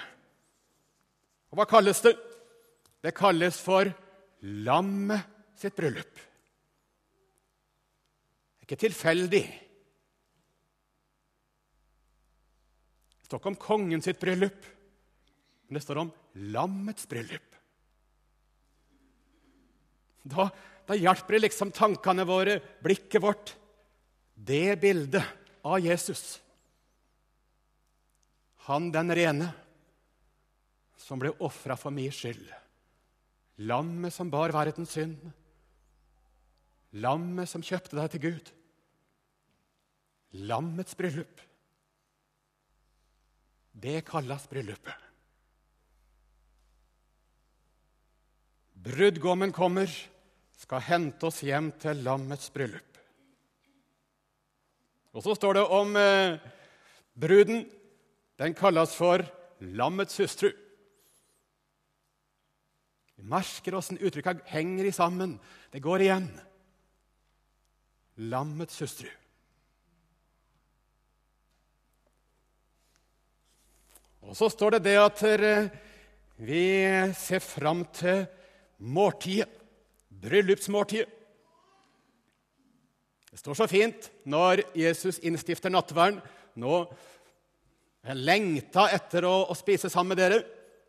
Og 1.50 1.58
hva 1.58 1.66
kalles 1.66 2.04
det? 2.06 2.12
Det 3.02 3.14
kalles 3.18 3.58
for 3.58 3.90
lammet 4.68 5.26
sitt 5.58 5.74
bryllup. 5.74 6.22
Det 8.54 8.62
er 8.62 8.68
ikke 8.70 8.80
tilfeldig. 8.86 9.42
Det 13.18 13.32
står 13.32 13.42
ikke 13.42 13.54
om 13.56 13.60
kongen 13.66 14.06
sitt 14.06 14.22
bryllup, 14.22 14.62
men 15.66 15.82
det 15.82 15.84
står 15.88 16.04
om 16.04 16.14
lammets 16.54 17.10
bryllup. 17.10 17.50
Da 20.26 20.52
da 20.86 20.98
hjelper 20.98 21.38
det 21.38 21.46
liksom 21.48 21.72
tankene 21.74 22.26
våre, 22.28 22.60
blikket 22.84 23.22
vårt, 23.22 23.56
det 24.36 24.78
bildet 24.82 25.26
av 25.66 25.80
Jesus. 25.80 26.42
Han 28.70 28.92
den 28.94 29.14
rene 29.16 29.50
som 30.98 31.22
ble 31.22 31.32
ofra 31.46 31.78
for 31.78 31.94
min 31.94 32.14
skyld. 32.14 32.48
Lammet 33.66 34.14
som 34.14 34.30
bar 34.30 34.54
verdens 34.54 34.96
synd. 34.98 35.22
Lammet 37.02 37.50
som 37.50 37.64
kjøpte 37.66 37.98
deg 37.98 38.12
til 38.14 38.24
Gud. 38.26 38.52
Lammets 40.50 40.98
bryllup. 40.98 41.42
Det 43.76 44.00
kalles 44.08 44.48
bryllupet. 44.52 45.02
Brudgommen 48.86 49.54
kommer 49.56 49.90
skal 50.56 50.84
hente 50.88 51.28
oss 51.28 51.42
hjem 51.46 51.72
til 51.82 52.04
lammets 52.06 52.50
bryllup. 52.54 53.00
Og 55.16 55.24
så 55.24 55.36
står 55.38 55.58
det 55.58 55.66
om 55.72 55.96
eh, 56.00 56.40
bruden. 57.16 57.64
Den 58.36 58.56
kalles 58.56 58.96
for 58.98 59.24
lammets 59.64 60.18
hustru. 60.20 60.50
Vi 63.16 63.24
merker 63.32 63.78
åssen 63.80 64.00
uttrykka 64.02 64.36
henger 64.52 64.90
i 64.90 64.96
sammen. 64.96 65.38
Det 65.72 65.84
går 65.84 66.04
igjen. 66.04 66.28
Lammets 68.28 68.80
hustru. 68.84 69.08
Og 74.26 74.36
så 74.36 74.50
står 74.50 74.76
det 74.76 74.86
det 74.90 74.98
at 75.00 75.22
eh, 75.30 75.68
vi 76.44 76.64
ser 77.16 77.40
fram 77.40 77.86
til 77.96 78.26
måltidet 78.84 79.65
bryllupsmåltid. 80.26 81.06
Det 83.32 83.42
står 83.42 83.58
så 83.60 83.68
fint 83.68 84.10
når 84.24 84.64
Jesus 84.78 85.20
innstifter 85.26 85.74
nattverden. 85.74 86.22
Nå 86.60 86.86
jeg 88.06 88.22
lengta 88.22 88.86
etter 88.94 89.26
å, 89.26 89.34
å, 89.50 89.56
spise 89.58 89.90
sammen 89.90 90.14
med 90.14 90.22
dere, 90.22 90.44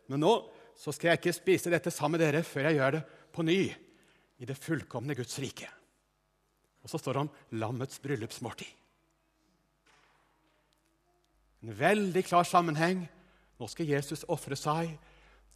men 0.07 0.21
nå 0.21 0.33
så 0.77 0.93
skal 0.93 1.11
jeg 1.11 1.19
ikke 1.19 1.33
spise 1.33 1.71
dette 1.73 1.91
sammen 1.91 2.19
med 2.19 2.27
dere 2.27 2.43
før 2.45 2.69
jeg 2.69 2.77
gjør 2.77 2.97
det 2.99 3.01
på 3.33 3.45
ny 3.45 3.61
i 4.37 4.45
det 4.45 4.57
fullkomne 4.61 5.15
Guds 5.17 5.39
rike. 5.41 5.69
Og 6.85 6.91
så 6.91 7.01
står 7.01 7.17
det 7.17 7.23
om 7.25 7.59
lammets 7.59 7.97
bryllupsmåltid. 8.03 8.69
En 11.65 11.73
veldig 11.73 12.23
klar 12.29 12.45
sammenheng. 12.45 13.01
Nå 13.57 13.67
skal 13.67 13.89
Jesus 13.89 14.21
ofre 14.29 14.55
seg. 14.55 14.93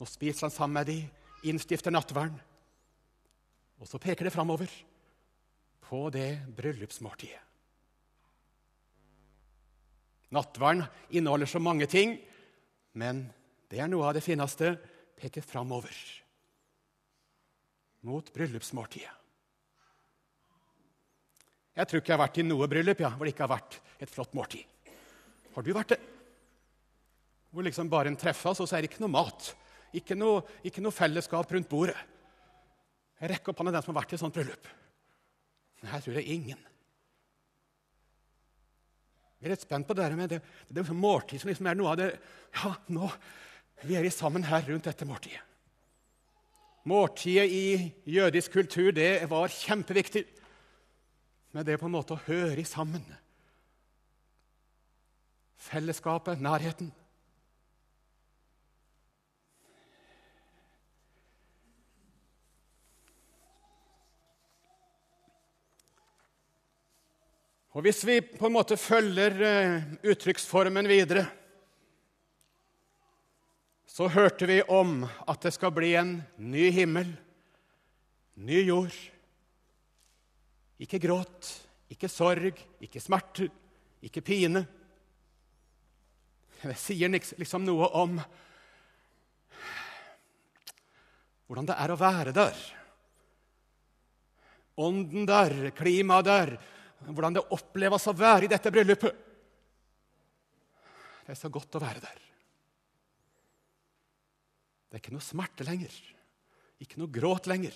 Nå 0.01 0.07
spiser 0.09 0.47
han 0.47 0.55
sammen 0.55 0.79
med 0.79 0.89
dem, 0.89 1.05
innstifter 1.45 1.93
nattverden. 1.93 2.41
Og 3.81 3.89
så 3.89 3.99
peker 4.01 4.27
det 4.27 4.33
framover 4.33 4.69
på 5.81 6.05
det 6.13 6.43
bryllupsmåltidet. 6.55 7.47
Nattverden 10.31 10.85
inneholder 11.11 11.49
så 11.49 11.59
mange 11.59 11.89
ting, 11.91 12.13
men 12.95 13.25
det 13.67 13.81
er 13.81 13.89
noe 13.91 14.05
av 14.07 14.15
det 14.15 14.23
fineste. 14.23 14.77
Peker 15.19 15.43
framover 15.43 15.97
mot 18.07 18.31
bryllupsmåltidet. 18.33 19.17
Jeg 21.71 21.87
tror 21.87 22.01
ikke 22.01 22.11
jeg 22.11 22.17
har 22.17 22.25
vært 22.25 22.39
i 22.41 22.45
noe 22.45 22.67
bryllup 22.67 23.01
ja, 23.03 23.11
hvor 23.15 23.27
det 23.27 23.33
ikke 23.33 23.45
har 23.45 23.53
vært 23.53 23.77
et 24.03 24.11
flott 24.11 24.33
måltid. 24.35 24.63
Har 25.55 25.63
du 25.63 25.71
vært 25.75 25.93
det? 25.95 25.99
Hvor 27.51 27.65
liksom 27.67 27.91
bare 27.91 28.11
en 28.11 28.19
treffes, 28.19 28.59
og 28.63 28.67
så 28.67 28.77
er 28.77 28.83
det 28.83 28.91
ikke 28.91 29.03
noe 29.03 29.13
mat. 29.13 29.51
Ikke 29.95 30.15
noe, 30.15 30.43
ikke 30.67 30.83
noe 30.83 30.95
fellesskap 30.95 31.51
rundt 31.51 31.69
bordet. 31.71 31.99
Rekker 33.21 33.53
opp 33.53 33.61
hånda 33.61 33.75
den 33.75 33.85
som 33.85 33.93
har 33.93 34.01
vært 34.01 34.13
i 34.13 34.17
et 34.17 34.23
sånt 34.23 34.35
bryllup. 34.35 34.69
Nei, 35.81 35.93
jeg 35.93 36.05
tror 36.05 36.17
det 36.17 36.23
er 36.23 36.33
ingen. 36.33 36.65
Jeg 39.41 39.49
er 39.49 39.55
litt 39.55 39.63
spent 39.65 39.87
på 39.89 39.97
det 39.97 40.05
der 40.05 40.17
med 40.17 40.29
det, 40.29 40.41
det 40.69 40.81
er 40.83 40.93
måltid 40.93 41.41
som 41.41 41.49
liksom 41.49 41.69
er 41.69 41.77
noe 41.77 41.93
av 41.93 41.97
det 41.97 42.11
Ja, 42.61 42.75
nå 42.93 43.07
vi 43.81 43.95
er 43.97 44.05
vi 44.05 44.11
sammen 44.13 44.43
her 44.45 44.61
rundt 44.67 44.85
dette 44.85 45.07
måltidet. 45.09 45.41
Måltidet 46.85 47.49
i 47.49 47.89
jødisk 48.09 48.53
kultur 48.53 48.91
det 48.93 49.29
var 49.29 49.49
kjempeviktig. 49.53 50.23
Men 51.51 51.65
det 51.65 51.73
er 51.73 51.81
på 51.81 51.89
en 51.89 51.95
måte 51.95 52.15
å 52.15 52.23
høre 52.27 52.63
sammen. 52.65 53.03
Fellesskapet, 55.61 56.41
nærheten. 56.41 56.89
Og 67.71 67.85
Hvis 67.85 68.01
vi 68.03 68.17
på 68.19 68.49
en 68.49 68.55
måte 68.57 68.75
følger 68.75 69.37
eh, 69.47 69.83
uttrykksformen 70.11 70.89
videre, 70.91 71.23
så 73.87 74.09
hørte 74.11 74.47
vi 74.49 74.57
om 74.67 75.05
at 75.07 75.45
det 75.45 75.53
skal 75.55 75.71
bli 75.71 75.93
en 75.95 76.17
ny 76.35 76.65
himmel, 76.75 77.13
ny 78.43 78.59
jord. 78.67 78.97
Ikke 80.83 80.99
gråt, 80.99 81.47
ikke 81.91 82.09
sorg, 82.11 82.59
ikke 82.83 83.03
smerte, 83.03 83.47
ikke 84.03 84.23
pine. 84.25 84.65
Det 86.59 86.75
sier 86.79 87.11
liksom 87.11 87.63
noe 87.63 87.87
om 88.01 88.19
hvordan 91.47 91.71
det 91.71 91.79
er 91.79 91.95
å 91.95 91.99
være 92.03 92.35
der. 92.35 92.61
Ånden 94.83 95.23
der, 95.27 95.57
klimaet 95.75 96.27
der, 96.27 96.55
hvordan 97.09 97.37
det 97.37 97.47
oppleves 97.55 98.07
å 98.07 98.15
være 98.17 98.45
i 98.45 98.51
dette 98.51 98.71
bryllupet. 98.73 99.27
Det 101.25 101.33
er 101.33 101.39
så 101.39 101.49
godt 101.53 101.77
å 101.77 101.81
være 101.81 102.03
der. 102.03 102.19
Det 104.91 104.97
er 104.97 105.03
ikke 105.03 105.15
noe 105.15 105.23
smerte 105.23 105.65
lenger, 105.65 105.93
ikke 106.83 106.99
noe 106.99 107.13
gråt 107.13 107.47
lenger. 107.47 107.75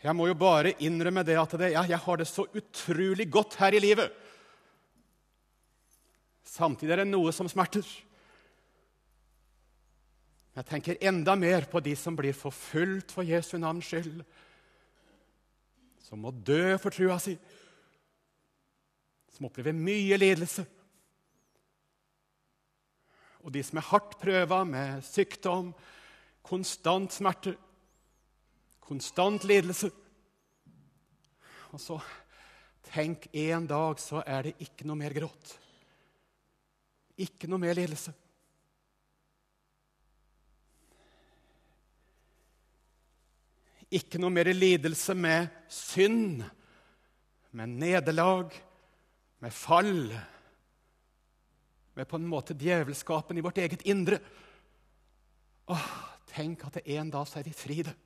Jeg 0.00 0.16
må 0.16 0.30
jo 0.30 0.36
bare 0.38 0.72
innrømme 0.80 1.22
det 1.28 1.36
at 1.36 1.54
det, 1.60 1.74
ja, 1.74 1.82
jeg 1.84 2.00
har 2.00 2.20
det 2.20 2.26
så 2.30 2.46
utrolig 2.56 3.26
godt 3.28 3.58
her 3.60 3.76
i 3.76 3.82
livet. 3.84 4.14
Samtidig 6.48 6.94
er 6.94 7.02
det 7.02 7.10
noe 7.10 7.34
som 7.36 7.50
smerter. 7.52 7.84
Jeg 10.60 10.66
tenker 10.68 10.98
enda 11.08 11.32
mer 11.40 11.64
på 11.72 11.80
de 11.80 11.94
som 11.96 12.12
blir 12.12 12.36
forfulgt 12.36 13.14
for 13.16 13.24
Jesu 13.24 13.54
navns 13.56 13.86
skyld, 13.88 14.18
som 16.04 16.20
må 16.20 16.34
dø 16.36 16.76
for 16.76 16.92
trua 16.92 17.16
si, 17.22 17.32
som 19.32 19.48
opplever 19.48 19.72
mye 19.72 20.18
lidelse. 20.20 20.66
Og 23.40 23.56
de 23.56 23.64
som 23.64 23.80
er 23.80 23.88
hardt 23.88 24.18
prøva 24.20 24.60
med 24.68 25.00
sykdom, 25.08 25.72
konstant 26.44 27.16
smerte, 27.16 27.56
konstant 28.84 29.48
lidelse. 29.48 29.88
Og 31.72 31.80
så 31.80 32.02
tenk 32.92 33.30
en 33.32 33.64
dag 33.70 33.96
så 34.02 34.20
er 34.26 34.50
det 34.50 34.58
ikke 34.68 34.84
noe 34.84 35.00
mer 35.06 35.16
gråt. 35.16 35.56
Ikke 37.16 37.48
noe 37.48 37.64
mer 37.64 37.80
lidelse. 37.80 38.12
Ikke 43.90 44.20
noe 44.22 44.30
mer 44.30 44.52
lidelse 44.54 45.16
med 45.18 45.48
synd, 45.70 46.44
med 47.50 47.72
nederlag, 47.80 48.52
med 49.42 49.54
fall, 49.54 50.12
med 51.98 52.06
på 52.06 52.20
en 52.20 52.28
måte 52.30 52.54
djevelskapen 52.54 53.38
i 53.38 53.42
vårt 53.42 53.58
eget 53.58 53.82
indre. 53.90 54.20
Åh, 55.74 55.88
tenk 56.30 56.62
at 56.68 56.78
det 56.78 56.86
en 56.94 57.10
dag 57.10 57.26
så 57.26 57.40
er 57.40 57.48
vi 57.48 57.56
fri 57.56 57.80
det. 57.82 57.96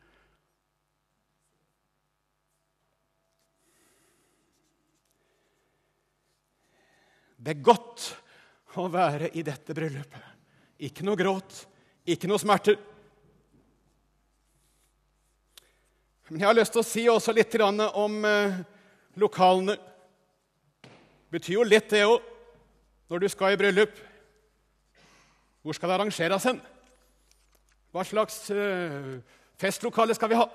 Det 7.45 7.53
er 7.53 7.67
godt 7.67 8.07
å 8.81 8.87
være 8.89 9.29
i 9.37 9.43
dette 9.45 9.77
bryllupet. 9.77 10.33
Ikke 10.89 11.05
noe 11.05 11.19
gråt, 11.19 11.59
ikke 12.09 12.31
noe 12.31 12.41
smerter. 12.41 12.79
Men 16.31 16.41
jeg 16.41 16.49
har 16.49 16.57
lyst 16.57 16.73
til 16.73 16.81
å 16.81 16.87
si 16.89 17.03
også 17.13 17.35
litt 17.37 17.55
om 17.61 18.15
eh, 18.25 18.61
lokalene. 19.21 19.75
Det 20.81 21.37
betyr 21.37 21.59
jo 21.59 21.65
litt, 21.67 21.91
det 21.91 22.07
òg, 22.07 22.23
når 23.13 23.25
du 23.25 23.29
skal 23.29 23.53
i 23.53 23.59
bryllup. 23.61 23.99
Hvor 25.61 25.77
skal 25.77 25.91
det 25.91 25.97
arrangeres 25.99 26.47
hen? 26.49 26.61
Hva 27.93 28.05
slags 28.09 28.39
eh, 28.55 29.19
festlokale 29.61 30.17
skal 30.17 30.33
vi 30.33 30.39
ha? 30.41 30.47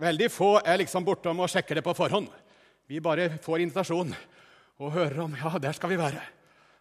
Veldig 0.00 0.30
få 0.32 0.50
er 0.64 0.80
liksom 0.80 1.06
bortom 1.06 1.44
og 1.44 1.52
sjekker 1.52 1.78
det 1.78 1.86
på 1.86 1.94
forhånd. 1.94 2.26
Vi 2.90 2.98
bare 3.04 3.36
får 3.44 3.62
invitasjon 3.62 4.10
og 4.80 4.92
hører 4.96 5.22
om 5.28 5.38
ja, 5.38 5.54
der 5.62 5.78
skal 5.78 5.92
vi 5.92 6.00
være. 6.00 6.26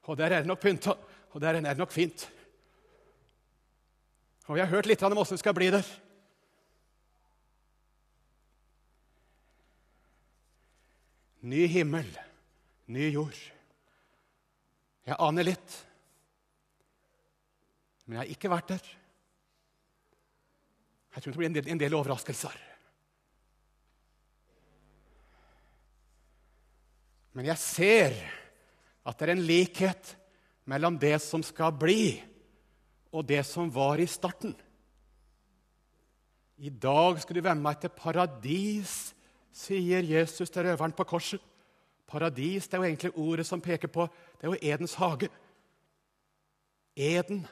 Og 0.10 0.18
der 0.18 0.34
er 0.34 0.42
det 0.42 0.50
nok 0.50 0.62
pynta, 0.64 0.98
og 1.36 1.42
der 1.44 1.60
er 1.60 1.70
det 1.70 1.78
nok 1.78 1.94
fint. 1.94 2.26
Og 4.50 4.58
vi 4.58 4.64
har 4.64 4.72
hørt 4.72 4.88
litt 4.90 5.04
om 5.06 5.20
åssen 5.22 5.38
det 5.38 5.44
skal 5.44 5.54
bli 5.54 5.68
der. 5.70 5.86
Ny 11.46 11.68
himmel, 11.70 12.10
ny 12.90 13.12
jord. 13.14 13.38
Jeg 15.06 15.18
aner 15.22 15.46
litt, 15.46 15.76
men 18.06 18.18
jeg 18.18 18.24
har 18.24 18.34
ikke 18.34 18.52
vært 18.52 18.74
der. 18.74 18.90
Jeg 21.14 21.24
tror 21.24 21.34
det 21.34 21.40
blir 21.40 21.50
en 21.50 21.56
del, 21.60 21.70
en 21.70 21.82
del 21.82 21.98
overraskelser. 21.98 22.58
Men 27.38 27.50
jeg 27.52 27.62
ser 27.62 28.18
at 29.06 29.14
det 29.14 29.28
er 29.28 29.34
en 29.36 29.46
likhet 29.46 30.14
mellom 30.70 30.98
det 31.02 31.16
som 31.22 31.46
skal 31.46 31.74
bli, 31.78 32.18
og 33.12 33.26
det 33.26 33.42
som 33.48 33.70
var 33.74 34.02
i 34.02 34.08
starten. 34.10 34.54
I 36.60 36.70
dag 36.70 37.22
skal 37.22 37.38
du 37.38 37.42
være 37.42 37.56
med 37.56 37.66
meg 37.70 37.80
til 37.82 37.94
paradis, 37.96 39.14
sier 39.56 40.04
Jesus 40.06 40.52
til 40.52 40.68
røveren 40.68 40.96
på 40.96 41.08
korset. 41.08 41.42
Paradis 42.10 42.68
det 42.68 42.76
er 42.76 42.82
jo 42.82 42.90
egentlig 42.90 43.12
ordet 43.22 43.46
som 43.48 43.62
peker 43.62 43.92
på 43.94 44.08
det 44.10 44.48
er 44.48 44.54
jo 44.54 44.60
Edens 44.74 44.96
hage. 44.98 45.30
Eden. 47.00 47.46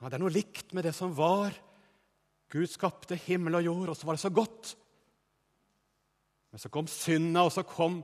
Ja, 0.00 0.08
det 0.08 0.16
er 0.16 0.22
noe 0.22 0.32
likt 0.32 0.72
med 0.72 0.86
det 0.86 0.94
som 0.96 1.12
var. 1.16 1.52
Gud 2.50 2.70
skapte 2.72 3.18
himmel 3.26 3.58
og 3.58 3.66
jord, 3.66 3.90
og 3.92 3.98
så 3.98 4.06
var 4.08 4.16
det 4.16 4.24
så 4.24 4.32
godt. 4.32 4.72
Men 6.50 6.62
så 6.62 6.70
kom 6.72 6.88
synda, 6.90 7.44
og 7.44 7.52
så 7.52 7.62
kom 7.62 8.00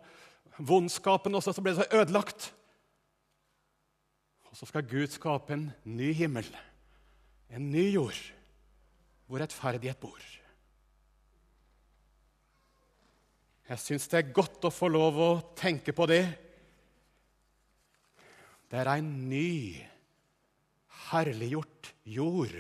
vondskapen, 0.59 1.35
og 1.35 1.43
så 1.43 1.57
ble 1.61 1.73
det 1.73 1.83
så 1.83 2.03
ødelagt. 2.03 2.51
Og 4.57 4.63
så 4.63 4.71
skal 4.71 4.87
Gud 4.89 5.11
skape 5.13 5.53
en 5.53 5.67
ny 5.85 6.15
himmel, 6.17 6.47
en 7.53 7.67
ny 7.69 7.91
jord, 7.93 8.17
hvor 9.29 9.43
rettferdighet 9.43 9.99
bor. 10.01 10.23
Jeg 13.69 13.83
syns 13.83 14.09
det 14.09 14.17
er 14.23 14.31
godt 14.33 14.65
å 14.65 14.71
få 14.73 14.89
lov 14.89 15.19
å 15.21 15.29
tenke 15.61 15.93
på 15.93 16.07
det. 16.09 16.23
Det 18.73 18.81
er 18.81 18.91
en 18.95 19.11
ny, 19.29 19.77
herliggjort 21.11 21.93
jord. 22.17 22.57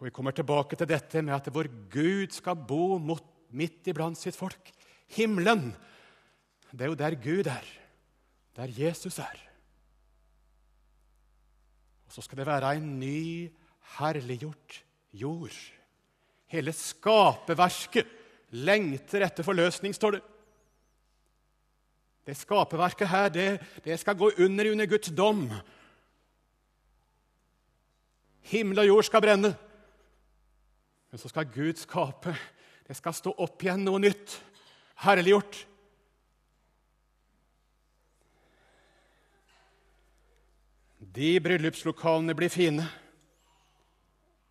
Og 0.00 0.08
Vi 0.08 0.14
kommer 0.18 0.34
tilbake 0.34 0.82
til 0.82 0.90
dette 0.90 1.22
med 1.22 1.38
at 1.38 1.54
vår 1.54 1.70
Gud 1.94 2.34
skal 2.34 2.58
bo 2.58 2.98
midt 2.98 3.86
iblant 3.94 4.18
sitt 4.18 4.34
folk. 4.34 4.74
Himmelen 5.14 5.70
det 6.72 6.86
er 6.86 6.92
jo 6.92 6.98
der 6.98 7.16
Gud 7.20 7.46
er, 7.46 7.66
der 8.56 8.74
Jesus 8.78 9.18
er. 9.18 9.38
Og 12.06 12.12
så 12.12 12.24
skal 12.24 12.38
det 12.38 12.46
være 12.46 12.76
en 12.76 12.98
ny, 13.00 13.50
herliggjort 13.98 14.84
jord. 15.12 15.56
Hele 16.52 16.72
skaperverket 16.72 18.08
lengter 18.52 19.24
etter 19.24 19.44
forløsning, 19.44 19.94
står 19.94 20.16
det. 20.16 20.22
Det 22.26 22.36
skaperverket 22.36 23.08
her, 23.08 23.28
det, 23.28 23.46
det 23.84 23.98
skal 24.00 24.16
gå 24.16 24.30
under 24.38 24.70
under 24.72 24.86
Guds 24.86 25.10
dom. 25.16 25.48
Himmel 28.52 28.78
og 28.78 28.86
jord 28.86 29.08
skal 29.08 29.24
brenne. 29.24 29.54
Men 31.10 31.18
så 31.20 31.28
skal 31.28 31.50
Gud 31.52 31.74
skape. 31.80 32.36
Det 32.88 32.96
skal 32.96 33.14
stå 33.14 33.34
opp 33.38 33.62
igjen 33.62 33.84
noe 33.84 34.00
nytt. 34.00 34.38
Herliggjort. 35.04 35.66
De 41.12 41.36
bryllupslokalene 41.44 42.32
blir 42.34 42.48
fine. 42.48 42.86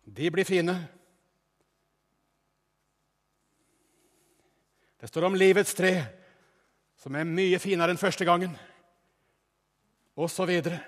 De 0.06 0.30
blir 0.30 0.46
fine. 0.46 0.76
Det 5.00 5.08
står 5.10 5.26
om 5.26 5.34
livets 5.34 5.74
tre, 5.74 5.96
som 7.02 7.16
er 7.18 7.26
mye 7.26 7.58
finere 7.58 7.90
enn 7.90 7.98
første 7.98 8.26
gangen, 8.28 8.52
og 10.14 10.30
så 10.30 10.46
videre. 10.46 10.78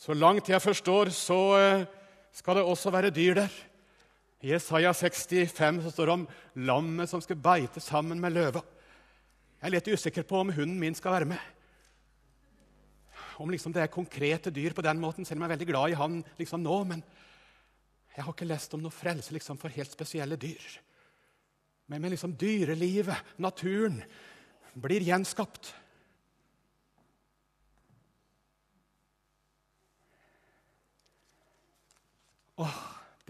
Så 0.00 0.16
langt 0.16 0.48
jeg 0.48 0.62
forstår, 0.64 1.10
så 1.12 1.40
eh, 1.58 1.84
skal 2.32 2.56
det 2.56 2.64
også 2.64 2.94
være 2.94 3.12
dyr 3.12 3.42
der. 3.42 3.52
I 4.40 4.54
Jesaja 4.54 4.94
65 4.94 5.82
så 5.84 5.92
står 5.92 6.06
det 6.06 6.14
om 6.14 6.26
lammet 6.70 7.10
som 7.10 7.20
skal 7.20 7.36
beite 7.42 7.82
sammen 7.84 8.20
med 8.22 8.32
løva. 8.38 8.62
Jeg 9.58 9.66
er 9.66 9.74
litt 9.74 9.90
usikker 9.90 10.24
på 10.24 10.40
om 10.40 10.54
hunden 10.54 10.78
min 10.80 10.96
skal 10.96 11.18
være 11.18 11.32
med. 11.34 11.57
Om 13.38 13.52
liksom 13.54 13.72
det 13.74 13.84
er 13.84 13.92
konkrete 13.92 14.50
dyr 14.50 14.74
på 14.74 14.82
den 14.82 14.98
måten, 15.00 15.24
selv 15.24 15.38
om 15.38 15.46
jeg 15.46 15.52
er 15.52 15.56
veldig 15.56 15.70
glad 15.70 15.92
i 15.92 15.98
han 15.98 16.20
liksom 16.40 16.62
nå. 16.64 16.76
Men 16.90 17.04
jeg 18.16 18.26
har 18.26 18.34
ikke 18.34 18.48
lest 18.50 18.74
om 18.74 18.82
noe 18.82 18.94
frelse 18.94 19.34
liksom 19.34 19.60
for 19.60 19.70
helt 19.70 19.94
spesielle 19.94 20.38
dyr. 20.40 20.64
Men 21.88 22.02
med 22.02 22.16
liksom 22.16 22.34
dyrelivet, 22.36 23.36
naturen, 23.38 24.02
blir 24.74 25.06
gjenskapt. 25.06 25.70
Åh, 32.58 32.78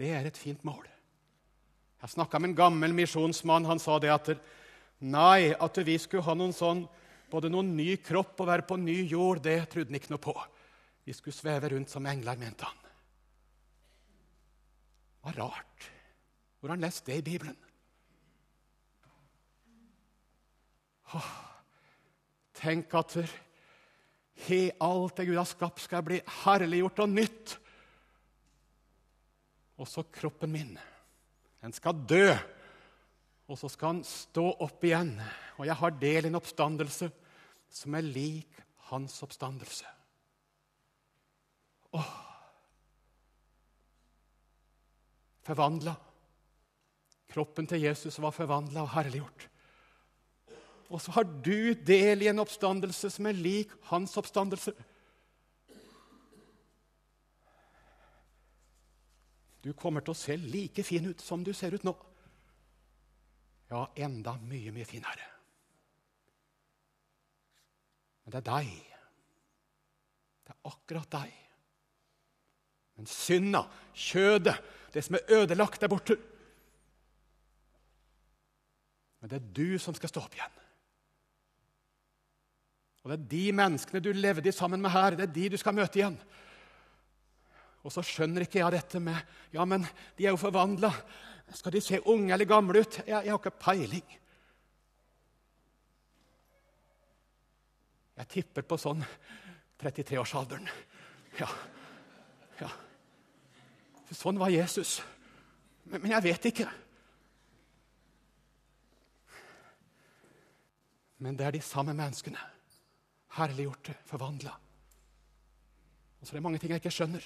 det 0.01 0.09
er 0.09 0.25
et 0.25 0.37
fint 0.37 0.63
mål. 0.65 0.87
Jeg 2.01 2.15
snakka 2.15 2.39
med 2.39 2.51
en 2.51 2.57
gammel 2.57 2.95
misjonsmann. 2.97 3.67
Han 3.69 3.79
sa 3.79 3.99
det 4.01 4.09
at 4.09 4.31
nei, 4.99 5.53
at 5.53 5.77
vi 5.85 5.97
skulle 6.01 6.25
ha 6.25 6.33
noen 6.33 6.55
sånn, 6.55 6.85
både 7.31 7.51
noen 7.51 7.71
ny 7.77 7.93
kropp 8.03 8.39
og 8.41 8.49
være 8.49 8.67
på 8.67 8.77
ny 8.81 8.97
jord, 9.09 9.41
det 9.45 9.61
trodde 9.71 9.91
han 9.91 9.99
ikke 9.99 10.13
noe 10.13 10.23
på. 10.23 10.35
Vi 11.05 11.15
skulle 11.15 11.37
sveve 11.37 11.71
rundt 11.73 11.89
som 11.89 12.05
engler, 12.09 12.37
mente 12.37 12.67
han. 12.67 12.85
Det 15.19 15.29
var 15.29 15.39
rart. 15.45 15.89
Hvor 16.59 16.71
har 16.71 16.77
han 16.77 16.85
lest 16.85 17.05
det 17.07 17.19
i 17.19 17.25
Bibelen? 17.25 17.57
Åh, 21.15 21.29
tenk 22.59 22.93
at 22.99 23.15
he, 24.45 24.59
alt 24.79 25.17
det 25.17 25.25
Gud 25.29 25.39
har 25.39 25.49
skapt, 25.49 25.81
skal 25.81 26.05
bli 26.05 26.19
herliggjort 26.43 27.03
og 27.05 27.11
nytt. 27.15 27.55
Og 29.79 29.87
så 29.87 30.03
kroppen 30.13 30.51
min. 30.53 30.73
Den 31.63 31.73
skal 31.75 32.05
dø, 32.07 32.33
og 33.49 33.57
så 33.57 33.69
skal 33.71 33.95
han 33.95 34.03
stå 34.05 34.45
opp 34.61 34.83
igjen. 34.85 35.15
Og 35.59 35.67
jeg 35.67 35.75
har 35.75 35.95
del 35.99 36.25
i 36.25 36.31
en 36.31 36.39
oppstandelse 36.39 37.09
som 37.69 37.95
er 37.97 38.05
lik 38.07 38.59
hans 38.89 39.17
oppstandelse. 39.25 39.85
Åh! 41.99 42.11
Forvandla. 45.43 45.95
Kroppen 47.29 47.67
til 47.67 47.83
Jesus 47.83 48.17
var 48.21 48.33
forvandla 48.33 48.85
og 48.85 48.93
herliggjort. 48.93 49.47
Og 50.89 51.01
så 51.01 51.13
har 51.13 51.27
du 51.27 51.73
del 51.85 52.23
i 52.23 52.29
en 52.31 52.41
oppstandelse 52.41 53.11
som 53.13 53.27
er 53.29 53.37
lik 53.37 53.73
hans 53.91 54.15
oppstandelse. 54.17 54.73
Du 59.59 59.73
kommer 59.77 60.01
til 60.01 60.15
å 60.15 60.17
se 60.17 60.37
like 60.39 60.85
fin 60.87 61.11
ut 61.11 61.21
som 61.21 61.43
du 61.43 61.51
ser 61.53 61.75
ut 61.75 61.83
nå. 61.85 61.93
Ja, 63.69 63.83
enda 64.01 64.37
mye, 64.41 64.71
mye 64.73 64.87
finere. 64.87 65.27
Men 68.29 68.35
det 68.35 68.43
er 68.43 68.61
deg. 68.61 68.73
Det 70.45 70.51
er 70.53 70.67
akkurat 70.69 71.15
deg. 71.15 71.37
Men 72.93 73.07
synda, 73.09 73.63
kjødet, 73.97 74.53
det 74.93 75.01
som 75.01 75.17
er 75.17 75.31
ødelagt, 75.39 75.81
er 75.81 75.89
borte. 75.89 76.17
Men 79.17 79.31
det 79.31 79.39
er 79.39 79.47
du 79.57 79.79
som 79.81 79.97
skal 79.97 80.13
stå 80.13 80.21
opp 80.21 80.37
igjen. 80.37 80.61
Og 83.01 83.09
det 83.09 83.17
er 83.17 83.25
de 83.33 83.41
menneskene 83.63 84.03
du 84.05 84.11
levde 84.13 84.53
sammen 84.53 84.85
med 84.85 84.93
her, 84.93 85.17
det 85.17 85.25
er 85.25 85.35
de 85.39 85.49
du 85.55 85.57
skal 85.57 85.73
møte 85.79 85.97
igjen. 85.97 86.21
Og 87.81 87.97
så 87.97 88.05
skjønner 88.05 88.45
ikke 88.45 88.61
jeg 88.61 88.77
dette 88.77 89.01
med 89.01 89.17
Ja, 89.57 89.65
men 89.65 89.89
de 90.19 90.29
er 90.29 90.35
jo 90.35 90.43
forvandla. 90.45 90.93
Skal 91.57 91.73
de 91.73 91.81
se 91.81 91.97
unge 92.05 92.29
eller 92.37 92.45
gamle 92.45 92.85
ut? 92.85 93.01
Jeg, 93.07 93.09
jeg 93.25 93.33
har 93.33 93.41
ikke 93.41 93.57
peiling. 93.57 94.19
Jeg 98.19 98.31
tipper 98.33 98.65
på 98.67 98.77
sånn 98.79 99.03
33-årsalderen. 99.79 100.67
Ja. 101.39 101.47
ja. 102.59 102.69
Sånn 104.11 104.39
var 104.41 104.51
Jesus. 104.51 104.97
Men, 105.85 106.03
men 106.03 106.11
jeg 106.17 106.25
vet 106.27 106.49
ikke. 106.51 106.67
Men 111.23 111.37
det 111.39 111.47
er 111.47 111.55
de 111.55 111.63
samme 111.63 111.95
menneskene. 111.95 112.41
Herliggjorte, 113.37 113.95
forvandla. 114.09 114.55
Og 116.19 116.27
så 116.27 116.33
er 116.33 116.39
det 116.39 116.43
mange 116.43 116.59
ting 116.59 116.73
jeg 116.73 116.83
ikke 116.83 116.95
skjønner. 116.95 117.25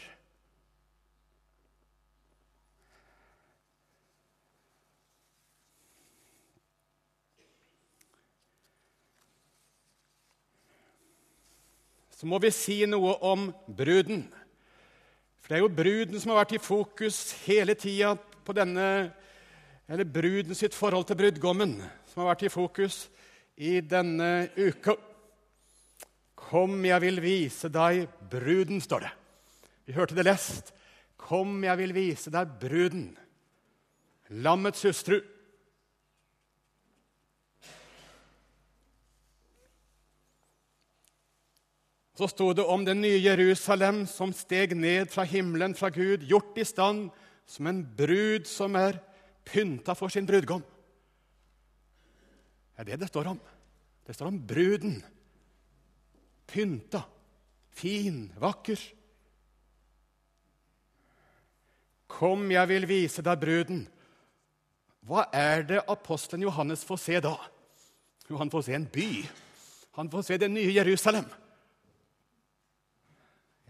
Så 12.23 12.27
må 12.31 12.37
vi 12.39 12.53
si 12.55 12.77
noe 12.87 13.17
om 13.27 13.49
bruden. 13.67 14.21
For 15.43 15.51
det 15.51 15.57
er 15.57 15.63
jo 15.65 15.73
bruden 15.75 16.21
som 16.21 16.29
har 16.31 16.37
vært 16.39 16.53
i 16.55 16.59
fokus 16.63 17.17
hele 17.43 17.75
tida 17.75 18.13
på 18.15 18.55
denne 18.55 18.85
Eller 19.91 20.07
bruden 20.07 20.55
sitt 20.55 20.71
forhold 20.71 21.03
til 21.09 21.17
brudgommen 21.19 21.73
som 22.07 22.21
har 22.21 22.29
vært 22.29 22.45
i 22.47 22.51
fokus 22.53 23.09
i 23.59 23.81
denne 23.83 24.47
uka. 24.55 24.95
Kom, 26.39 26.77
jeg 26.87 27.03
vil 27.03 27.19
vise 27.19 27.67
deg 27.67 28.05
bruden, 28.31 28.79
står 28.79 29.03
det. 29.03 29.11
Vi 29.83 29.97
hørte 29.99 30.15
det 30.15 30.23
lest. 30.23 30.71
Kom, 31.19 31.59
jeg 31.67 31.75
vil 31.81 31.91
vise 31.91 32.31
deg 32.31 32.55
bruden, 32.63 33.09
lammets 34.31 34.87
hustru. 34.87 35.19
Så 42.13 42.27
sto 42.29 42.51
det 42.53 42.65
om 42.69 42.83
det 42.85 42.93
nye 42.93 43.17
Jerusalem 43.17 44.03
som 44.09 44.33
steg 44.37 44.75
ned 44.77 45.09
fra 45.09 45.25
himmelen 45.25 45.73
fra 45.73 45.89
Gud, 45.89 46.27
gjort 46.29 46.57
i 46.61 46.65
stand 46.67 47.07
som 47.49 47.67
en 47.67 47.81
brud 47.97 48.45
som 48.49 48.77
er 48.77 48.99
pynta 49.45 49.95
for 49.97 50.13
sin 50.13 50.27
brudgom. 50.29 50.61
Det 52.73 52.83
er 52.83 52.91
det 52.91 53.01
det 53.01 53.09
står 53.09 53.31
om. 53.33 53.41
Det 54.05 54.13
står 54.15 54.29
om 54.29 54.39
bruden. 54.47 54.99
Pynta, 56.49 57.01
fin, 57.73 58.27
vakker. 58.37 58.79
Kom, 62.13 62.45
jeg 62.53 62.69
vil 62.69 62.85
vise 62.89 63.25
deg 63.25 63.41
bruden. 63.41 63.85
Hva 65.03 65.25
er 65.33 65.65
det 65.67 65.85
apostelen 65.89 66.45
Johannes 66.45 66.85
får 66.85 66.99
se 67.01 67.21
da? 67.25 67.33
Jo, 68.29 68.37
han 68.37 68.51
får 68.53 68.67
se 68.67 68.75
en 68.77 68.85
by. 68.85 69.09
Han 69.97 70.11
får 70.13 70.27
se 70.27 70.37
det 70.37 70.51
nye 70.53 70.75
Jerusalem. 70.77 71.25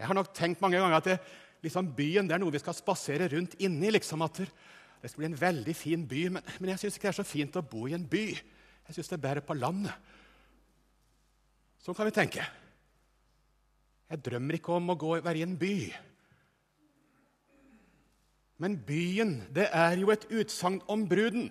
Jeg 0.03 0.09
har 0.09 0.17
nok 0.17 0.33
tenkt 0.35 0.59
mange 0.59 0.75
ganger 0.75 0.97
at 0.97 1.05
det, 1.07 1.13
liksom, 1.63 1.93
byen 1.95 2.27
det 2.27 2.35
er 2.35 2.41
noe 2.43 2.51
vi 2.51 2.59
skal 2.59 2.75
spasere 2.75 3.29
rundt 3.31 3.53
inni. 3.63 3.87
Liksom, 3.95 4.19
at 4.25 4.41
det 4.43 5.07
skal 5.07 5.21
bli 5.21 5.29
en 5.29 5.37
veldig 5.39 5.75
fin 5.79 6.03
by. 6.03 6.25
Men, 6.35 6.49
men 6.59 6.73
jeg 6.73 6.81
syns 6.81 6.97
ikke 6.99 7.07
det 7.07 7.13
er 7.13 7.19
så 7.21 7.27
fint 7.27 7.55
å 7.55 7.63
bo 7.63 7.85
i 7.87 7.95
en 7.95 8.03
by. 8.11 8.25
Jeg 8.89 8.97
syns 8.97 9.13
det 9.13 9.15
er 9.15 9.23
bedre 9.29 9.45
på 9.47 9.55
landet. 9.55 10.11
Sånn 11.79 11.95
kan 11.95 12.11
vi 12.11 12.15
tenke. 12.19 12.43
Jeg 14.11 14.25
drømmer 14.27 14.59
ikke 14.59 14.75
om 14.75 14.91
å 14.91 14.99
gå, 14.99 15.15
være 15.23 15.39
i 15.39 15.47
en 15.47 15.55
by. 15.59 15.77
Men 18.59 18.75
byen, 18.83 19.37
det 19.55 19.71
er 19.71 19.95
jo 20.03 20.11
et 20.11 20.27
utsagn 20.35 20.83
om 20.91 21.07
bruden. 21.07 21.47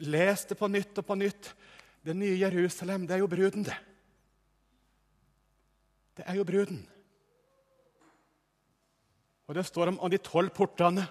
Les 0.00 0.48
det 0.48 0.56
på 0.56 0.72
nytt 0.72 0.96
og 1.04 1.12
på 1.12 1.20
nytt. 1.20 1.52
Det 2.04 2.16
nye 2.16 2.40
Jerusalem, 2.40 3.04
det 3.04 3.18
er 3.18 3.22
jo 3.22 3.28
bruden, 3.28 3.68
det. 3.68 3.76
Det 6.14 6.26
er 6.26 6.38
jo 6.38 6.46
bruden. 6.46 6.82
Og 9.44 9.56
det 9.58 9.66
står 9.66 9.92
om, 9.92 9.98
de 10.10 10.20
tolv 10.22 10.52
portene. 10.54 11.04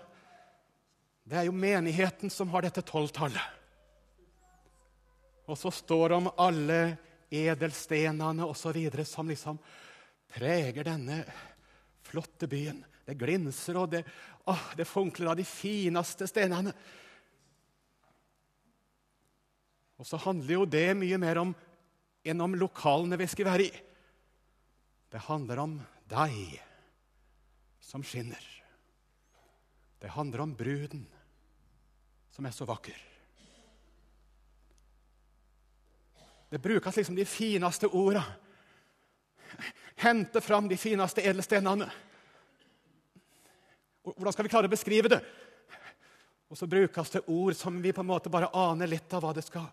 Det 1.24 1.38
er 1.40 1.48
jo 1.48 1.56
menigheten 1.56 2.32
som 2.34 2.50
har 2.54 2.66
dette 2.66 2.84
tolvtallet. 2.88 3.60
Og 5.48 5.60
så 5.60 5.72
står 5.76 6.10
det 6.10 6.18
om 6.18 6.32
alle 6.40 6.80
edelstenene 7.34 8.46
osv. 8.48 8.80
som 9.06 9.30
liksom 9.30 9.60
preger 10.34 10.88
denne 10.88 11.24
flotte 12.08 12.48
byen. 12.48 12.84
Det 13.04 13.18
glinser, 13.20 13.78
og 13.78 13.90
det, 13.92 14.06
å, 14.48 14.56
det 14.78 14.88
funkler 14.88 15.34
av 15.34 15.38
de 15.38 15.46
fineste 15.48 16.28
stenene. 16.32 16.72
Og 20.00 20.08
så 20.08 20.20
handler 20.24 20.56
jo 20.56 20.68
det 20.68 20.88
mye 20.98 21.20
mer 21.20 21.42
om 21.44 21.52
enn 22.24 22.44
om 22.44 22.56
lokalene 22.56 23.20
vi 23.20 23.28
skal 23.28 23.52
være 23.52 23.68
i. 23.68 23.82
Det 25.14 25.22
handler 25.22 25.60
om 25.62 25.74
deg 26.10 26.56
som 27.78 28.02
skinner. 28.02 28.46
Det 30.02 30.10
handler 30.10 30.42
om 30.42 30.56
bruden 30.58 31.04
som 32.34 32.48
er 32.50 32.56
så 32.56 32.66
vakker. 32.66 32.98
Det 36.50 36.58
brukes 36.58 36.98
liksom 36.98 37.16
de 37.16 37.28
fineste 37.30 37.92
orda. 37.94 38.24
Hente 40.02 40.42
fram 40.42 40.66
de 40.68 40.82
fineste 40.82 41.22
edelstenene. 41.22 41.92
Hvordan 44.02 44.34
skal 44.34 44.50
vi 44.50 44.54
klare 44.56 44.72
å 44.72 44.74
beskrive 44.74 45.14
det? 45.14 45.22
Og 46.50 46.58
så 46.58 46.66
brukes 46.66 47.14
det 47.14 47.26
ord 47.30 47.54
som 47.58 47.78
vi 47.86 47.94
på 47.94 48.02
en 48.02 48.10
måte 48.10 48.34
bare 48.34 48.50
aner 48.50 48.90
litt 48.90 49.14
av 49.14 49.22
hva 49.22 49.38
det 49.38 49.46
skal 49.46 49.70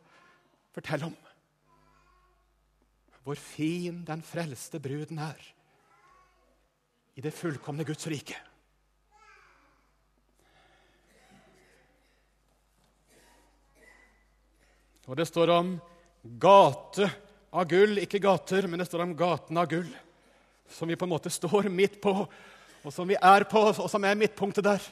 fortelle 0.76 1.08
om. 1.08 1.16
Hvor 3.24 3.36
fin 3.36 4.02
den 4.06 4.22
frelste 4.24 4.80
bruden 4.82 5.20
er 5.22 5.40
i 7.18 7.24
det 7.24 7.34
fullkomne 7.36 7.84
Guds 7.84 8.06
rike. 8.08 8.36
Og 15.10 15.18
det 15.18 15.26
står 15.26 15.50
om 15.52 15.74
gate 16.38 17.08
av 17.50 17.66
gull, 17.66 17.98
ikke 17.98 18.22
gater, 18.22 18.68
men 18.70 18.78
det 18.78 18.86
står 18.86 19.02
om 19.02 19.16
gaten 19.18 19.58
av 19.58 19.66
gull, 19.70 19.88
som 20.70 20.88
vi 20.88 20.96
på 20.96 21.08
en 21.08 21.12
måte 21.12 21.32
står 21.34 21.66
midt 21.72 21.98
på, 22.02 22.14
og 22.80 22.94
som 22.94 23.08
vi 23.10 23.18
er 23.18 23.44
på, 23.50 23.64
og 23.72 23.88
som 23.90 24.06
er 24.06 24.18
midtpunktet 24.18 24.64
der. 24.64 24.84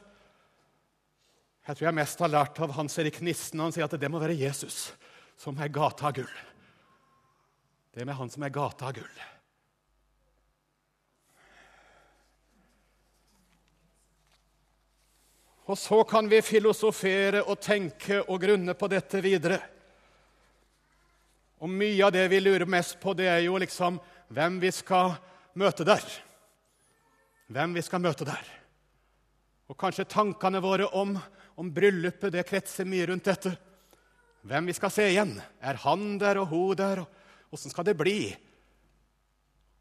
Jeg 1.68 1.76
tror 1.76 1.86
jeg 1.86 1.98
mest 2.00 2.24
har 2.24 2.32
lært 2.32 2.58
av 2.64 2.72
Hans 2.74 2.98
Erik 2.98 3.20
Nissen. 3.22 3.60
Han 3.60 3.74
sier 3.74 3.86
at 3.86 3.94
det 4.00 4.10
må 4.10 4.20
være 4.20 4.36
Jesus 4.40 4.88
som 5.38 5.58
er 5.60 5.70
gata 5.70 6.08
av 6.08 6.16
gull. 6.16 6.38
Det 7.92 8.04
med 8.04 8.14
han 8.14 8.30
som 8.30 8.44
er 8.44 8.54
gata 8.54 8.90
av 8.90 8.96
gull. 8.98 9.18
Og 15.68 15.76
så 15.76 16.00
kan 16.08 16.28
vi 16.30 16.40
filosofere 16.40 17.42
og 17.44 17.60
tenke 17.60 18.22
og 18.22 18.40
grunne 18.40 18.72
på 18.72 18.88
dette 18.88 19.20
videre. 19.20 19.58
Og 21.60 21.68
mye 21.68 22.06
av 22.06 22.14
det 22.14 22.24
vi 22.32 22.40
lurer 22.40 22.64
mest 22.70 22.96
på, 23.02 23.12
det 23.12 23.26
er 23.28 23.42
jo 23.44 23.58
liksom 23.60 23.98
hvem 24.32 24.56
vi 24.62 24.70
skal 24.72 25.12
møte 25.60 25.84
der. 25.84 26.04
Hvem 27.52 27.76
vi 27.76 27.84
skal 27.84 28.00
møte 28.04 28.24
der. 28.28 28.48
Og 29.68 29.76
kanskje 29.76 30.08
tankene 30.08 30.62
våre 30.64 30.88
om, 30.96 31.18
om 31.60 31.72
bryllupet 31.74 32.32
det 32.32 32.46
kretser 32.48 32.88
mye 32.88 33.10
rundt 33.10 33.28
dette. 33.28 33.52
Hvem 34.48 34.70
vi 34.70 34.76
skal 34.76 34.92
se 34.94 35.08
igjen. 35.10 35.34
Er 35.60 35.80
han 35.84 36.14
der 36.20 36.40
og 36.40 36.52
hun 36.52 36.76
der? 36.78 37.04
og 37.04 37.17
Åssen 37.50 37.72
skal 37.72 37.86
det 37.88 37.96
bli? 37.96 38.18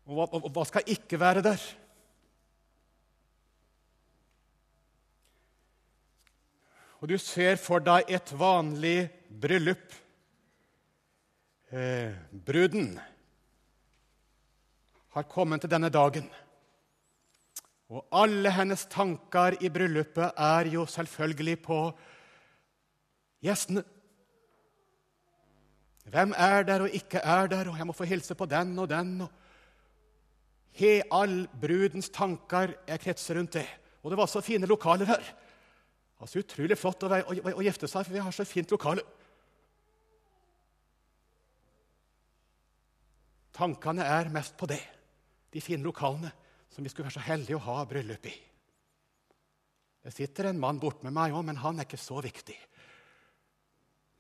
Og 0.08 0.16
hva, 0.16 0.28
og 0.40 0.50
hva 0.56 0.64
skal 0.68 0.88
ikke 0.88 1.20
være 1.20 1.44
der? 1.46 1.62
Og 6.98 7.12
du 7.12 7.18
ser 7.22 7.60
for 7.62 7.84
deg 7.84 8.10
et 8.10 8.32
vanlig 8.40 9.10
bryllup. 9.30 9.94
Eh, 11.70 12.16
bruden 12.32 12.96
har 15.14 15.28
kommet 15.30 15.62
til 15.62 15.72
denne 15.72 15.92
dagen. 15.94 16.30
Og 17.88 18.08
alle 18.12 18.52
hennes 18.52 18.86
tanker 18.92 19.56
i 19.64 19.70
bryllupet 19.72 20.36
er 20.36 20.72
jo 20.74 20.86
selvfølgelig 20.90 21.60
på 21.64 21.78
gjestene. 23.44 23.84
Hvem 26.08 26.34
er 26.38 26.64
der 26.64 26.86
og 26.86 26.94
ikke 26.96 27.20
er 27.20 27.50
der, 27.52 27.68
og 27.68 27.78
jeg 27.78 27.88
må 27.88 27.96
få 27.96 28.08
hilse 28.08 28.36
på 28.36 28.48
den 28.48 28.78
og 28.80 28.88
den. 28.90 29.22
og 29.22 29.30
He, 30.78 31.02
all 31.12 31.48
brudens 31.62 32.10
tanker 32.14 32.76
er 32.88 33.02
kretser 33.02 33.40
rundt 33.40 33.58
det. 33.58 33.68
Og 34.04 34.12
det 34.12 34.18
var 34.20 34.30
så 34.32 34.42
fine 34.42 34.70
lokaler 34.70 35.10
her. 35.10 35.24
Altså 36.22 36.40
Utrolig 36.40 36.78
flott 36.78 37.04
å, 37.04 37.10
å, 37.12 37.38
å, 37.58 37.64
gifte 37.66 37.90
seg, 37.90 38.06
for 38.06 38.16
vi 38.16 38.24
har 38.24 38.34
så 38.34 38.46
fint 38.48 38.72
lokale. 38.72 39.04
Tankene 43.58 44.06
er 44.06 44.30
mest 44.32 44.54
på 44.58 44.70
det, 44.70 44.82
de 45.52 45.62
fine 45.62 45.84
lokalene 45.84 46.30
som 46.70 46.86
vi 46.86 46.92
skulle 46.94 47.10
være 47.10 47.18
så 47.18 47.26
heldige 47.26 47.58
å 47.58 47.66
ha 47.66 47.82
bryllup 47.90 48.30
i. 48.30 48.36
Det 50.06 50.14
sitter 50.14 50.52
en 50.52 50.62
mann 50.62 50.80
borte 50.80 51.04
med 51.04 51.16
meg 51.18 51.34
òg, 51.36 51.44
men 51.50 51.60
han 51.60 51.82
er 51.82 51.88
ikke 51.90 52.00
så 52.00 52.22
viktig. 52.24 52.56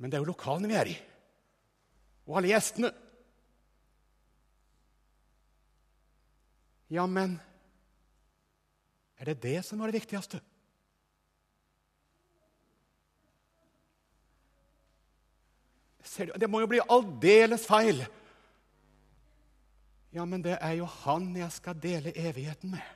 Men 0.02 0.10
det 0.10 0.17
er 0.17 0.26
jo 0.26 0.34
lokalene 0.34 0.71
vi 0.73 0.78
er 0.82 0.91
i 0.91 0.97
og 2.27 2.37
alle 2.37 2.51
gjestene. 2.51 2.91
Ja, 6.91 7.07
men 7.07 7.39
er 9.17 9.31
det 9.31 9.41
det 9.43 9.57
som 9.65 9.79
var 9.79 9.91
det 9.91 9.99
viktigste? 10.01 10.39
Det 16.17 16.47
må 16.49 16.61
jo 16.63 16.69
bli 16.71 16.79
aldeles 16.81 17.65
feil. 17.67 17.99
Ja, 20.15 20.23
men 20.25 20.41
det 20.41 20.55
er 20.63 20.77
jo 20.79 20.87
han 21.03 21.29
jeg 21.35 21.51
skal 21.53 21.81
dele 21.81 22.15
evigheten 22.15 22.71
med. 22.73 22.93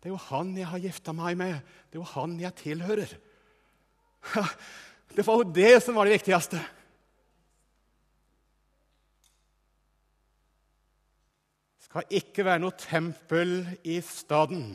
Det 0.00 0.08
er 0.08 0.14
jo 0.14 0.22
han 0.28 0.54
jeg 0.56 0.70
har 0.70 0.84
gifta 0.84 1.12
meg 1.16 1.36
med. 1.40 1.58
Det 1.90 1.98
er 1.98 2.04
jo 2.04 2.12
han 2.14 2.38
jeg 2.40 2.54
tilhører. 2.62 3.16
Det 5.16 5.24
var 5.26 5.42
jo 5.42 5.52
det 5.56 5.72
som 5.82 5.98
var 5.98 6.06
det 6.06 6.16
viktigste. 6.20 6.60
Skal 11.86 12.18
ikke 12.18 12.44
være 12.46 12.60
noe 12.64 12.74
tempel 12.80 13.60
i 13.86 14.00
staden. 14.04 14.74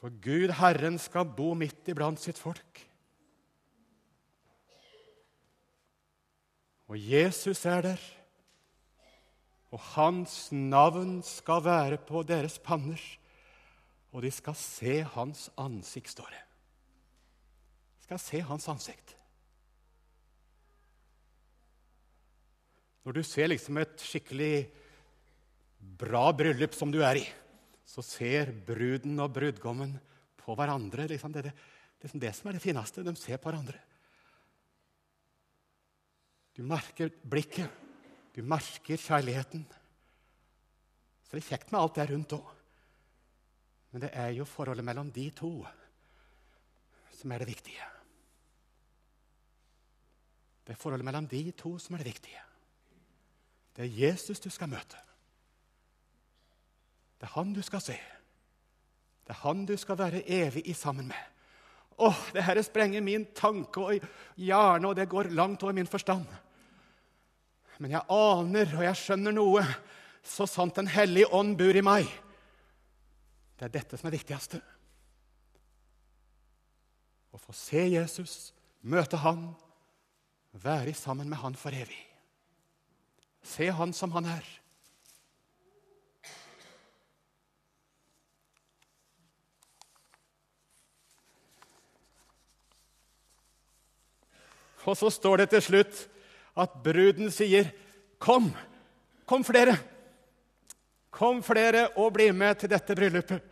For 0.00 0.12
Gud, 0.20 0.50
Herren, 0.58 0.98
skal 1.00 1.30
bo 1.36 1.54
midt 1.56 1.88
iblant 1.88 2.20
sitt 2.20 2.40
folk. 2.40 2.82
Og 6.92 6.98
Jesus 7.00 7.64
er 7.64 7.80
der, 7.86 8.02
og 9.72 9.80
hans 9.94 10.52
navn 10.52 11.22
skal 11.26 11.64
være 11.64 11.98
på 12.06 12.20
deres 12.22 12.58
panner, 12.62 13.00
og 14.12 14.22
de 14.22 14.30
skal 14.30 14.54
se 14.54 15.00
hans 15.14 15.48
ansikt, 15.58 16.12
står 16.12 16.28
det. 16.30 16.42
De 17.98 18.06
skal 18.10 18.20
se 18.20 18.42
hans 18.44 18.68
ansikt. 18.68 19.16
Når 23.04 23.12
du 23.12 23.22
ser 23.26 23.50
liksom 23.50 23.80
et 23.80 24.00
skikkelig 24.00 24.68
bra 25.98 26.28
bryllup 26.36 26.74
som 26.76 26.92
du 26.92 27.00
er 27.04 27.20
i, 27.20 27.24
så 27.84 28.02
ser 28.04 28.52
bruden 28.66 29.18
og 29.20 29.32
brudgommen 29.36 29.94
på 30.40 30.56
hverandre. 30.56 31.08
Liksom 31.10 31.32
det, 31.34 31.50
det, 32.00 32.10
er 32.10 32.24
det 32.26 32.32
som 32.36 32.50
er 32.50 32.56
det 32.56 32.64
fineste. 32.64 33.04
De 33.04 33.14
ser 33.18 33.40
på 33.40 33.50
hverandre. 33.50 33.78
Du 36.54 36.62
merker 36.66 37.10
blikket. 37.22 37.70
Du 38.34 38.42
merker 38.42 38.98
kjærligheten. 38.98 39.64
Så 41.24 41.34
det 41.34 41.42
er 41.42 41.50
kjekt 41.52 41.72
med 41.72 41.80
alt 41.80 41.98
det 41.98 42.08
rundt 42.10 42.36
òg. 42.36 42.52
Men 43.94 44.02
det 44.02 44.10
er 44.18 44.32
jo 44.34 44.46
forholdet 44.48 44.86
mellom 44.86 45.10
de 45.14 45.28
to 45.34 45.52
som 47.14 47.32
er 47.32 47.44
det 47.44 47.52
viktige. 47.52 47.86
Det 50.64 50.74
er 50.74 50.80
forholdet 50.80 51.06
mellom 51.06 51.28
de 51.30 51.44
to 51.54 51.76
som 51.78 51.94
er 51.94 52.02
det 52.02 52.10
viktige. 52.14 52.42
Det 53.74 53.84
er 53.84 53.98
Jesus 54.06 54.42
du 54.42 54.50
skal 54.50 54.70
møte. 54.70 54.98
Det 57.24 57.30
er 57.30 57.38
han 57.38 57.54
du 57.56 57.62
skal 57.64 57.80
se. 57.80 57.94
Det 59.24 59.32
er 59.32 59.38
han 59.46 59.62
du 59.64 59.78
skal 59.80 59.96
være 59.96 60.20
evig 60.28 60.60
i 60.68 60.74
sammen 60.76 61.06
med. 61.08 61.20
Åh, 62.04 62.18
det 62.34 62.42
her 62.44 62.58
sprenger 62.60 63.00
min 63.00 63.22
tanke 63.32 63.80
og 63.80 64.02
hjerne, 64.36 64.88
og 64.90 64.96
det 64.98 65.06
går 65.08 65.30
langt 65.32 65.62
over 65.64 65.72
min 65.72 65.88
forstand. 65.88 66.26
Men 67.80 67.94
jeg 67.94 68.04
aner 68.12 68.74
og 68.76 68.84
jeg 68.84 68.98
skjønner 69.00 69.32
noe, 69.32 69.62
så 70.20 70.44
sant 70.44 70.76
Den 70.76 70.90
hellige 70.92 71.30
ånd 71.32 71.54
bor 71.56 71.72
i 71.72 71.84
meg. 71.84 72.10
Det 73.56 73.70
er 73.70 73.72
dette 73.72 73.96
som 73.96 74.10
er 74.10 74.16
viktigste. 74.18 74.60
Å 77.32 77.40
få 77.40 77.56
se 77.56 77.86
Jesus, 77.88 78.52
møte 78.82 79.22
Han, 79.24 79.46
være 80.52 80.92
sammen 80.92 81.32
med 81.32 81.40
Han 81.40 81.56
for 81.56 81.72
evig. 81.72 82.02
Se 83.40 83.70
Han 83.72 83.96
som 83.96 84.12
Han 84.12 84.28
er. 84.28 84.44
Og 94.84 94.96
så 94.98 95.10
står 95.12 95.42
det 95.42 95.50
til 95.54 95.62
slutt 95.64 96.04
at 96.56 96.76
bruden 96.84 97.30
sier, 97.30 97.72
'Kom, 98.18 98.52
kom 99.26 99.44
flere.' 99.44 99.78
Kom 101.14 101.42
flere 101.46 101.88
og 101.96 102.12
bli 102.12 102.32
med 102.32 102.58
til 102.58 102.70
dette 102.70 102.94
bryllupet. 102.94 103.42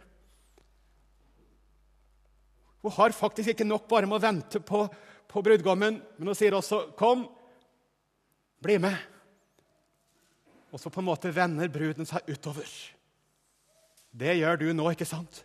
Hun 2.82 2.90
har 2.90 3.14
faktisk 3.14 3.48
ikke 3.48 3.64
nok 3.64 3.86
bare 3.88 4.06
med 4.06 4.16
å 4.16 4.24
vente 4.24 4.60
på, 4.60 4.88
på 5.28 5.42
brudgommen, 5.42 6.02
men 6.18 6.26
hun 6.26 6.34
sier 6.34 6.54
også, 6.54 6.96
'Kom, 6.96 7.28
bli 8.62 8.78
med.' 8.78 8.98
Og 10.72 10.80
så 10.80 10.90
på 10.90 11.00
en 11.00 11.06
måte 11.06 11.34
vender 11.34 11.68
bruden 11.68 12.06
seg 12.06 12.26
utover. 12.26 12.66
Det 14.12 14.36
gjør 14.38 14.56
du 14.56 14.72
nå, 14.72 14.90
ikke 14.90 15.06
sant? 15.06 15.44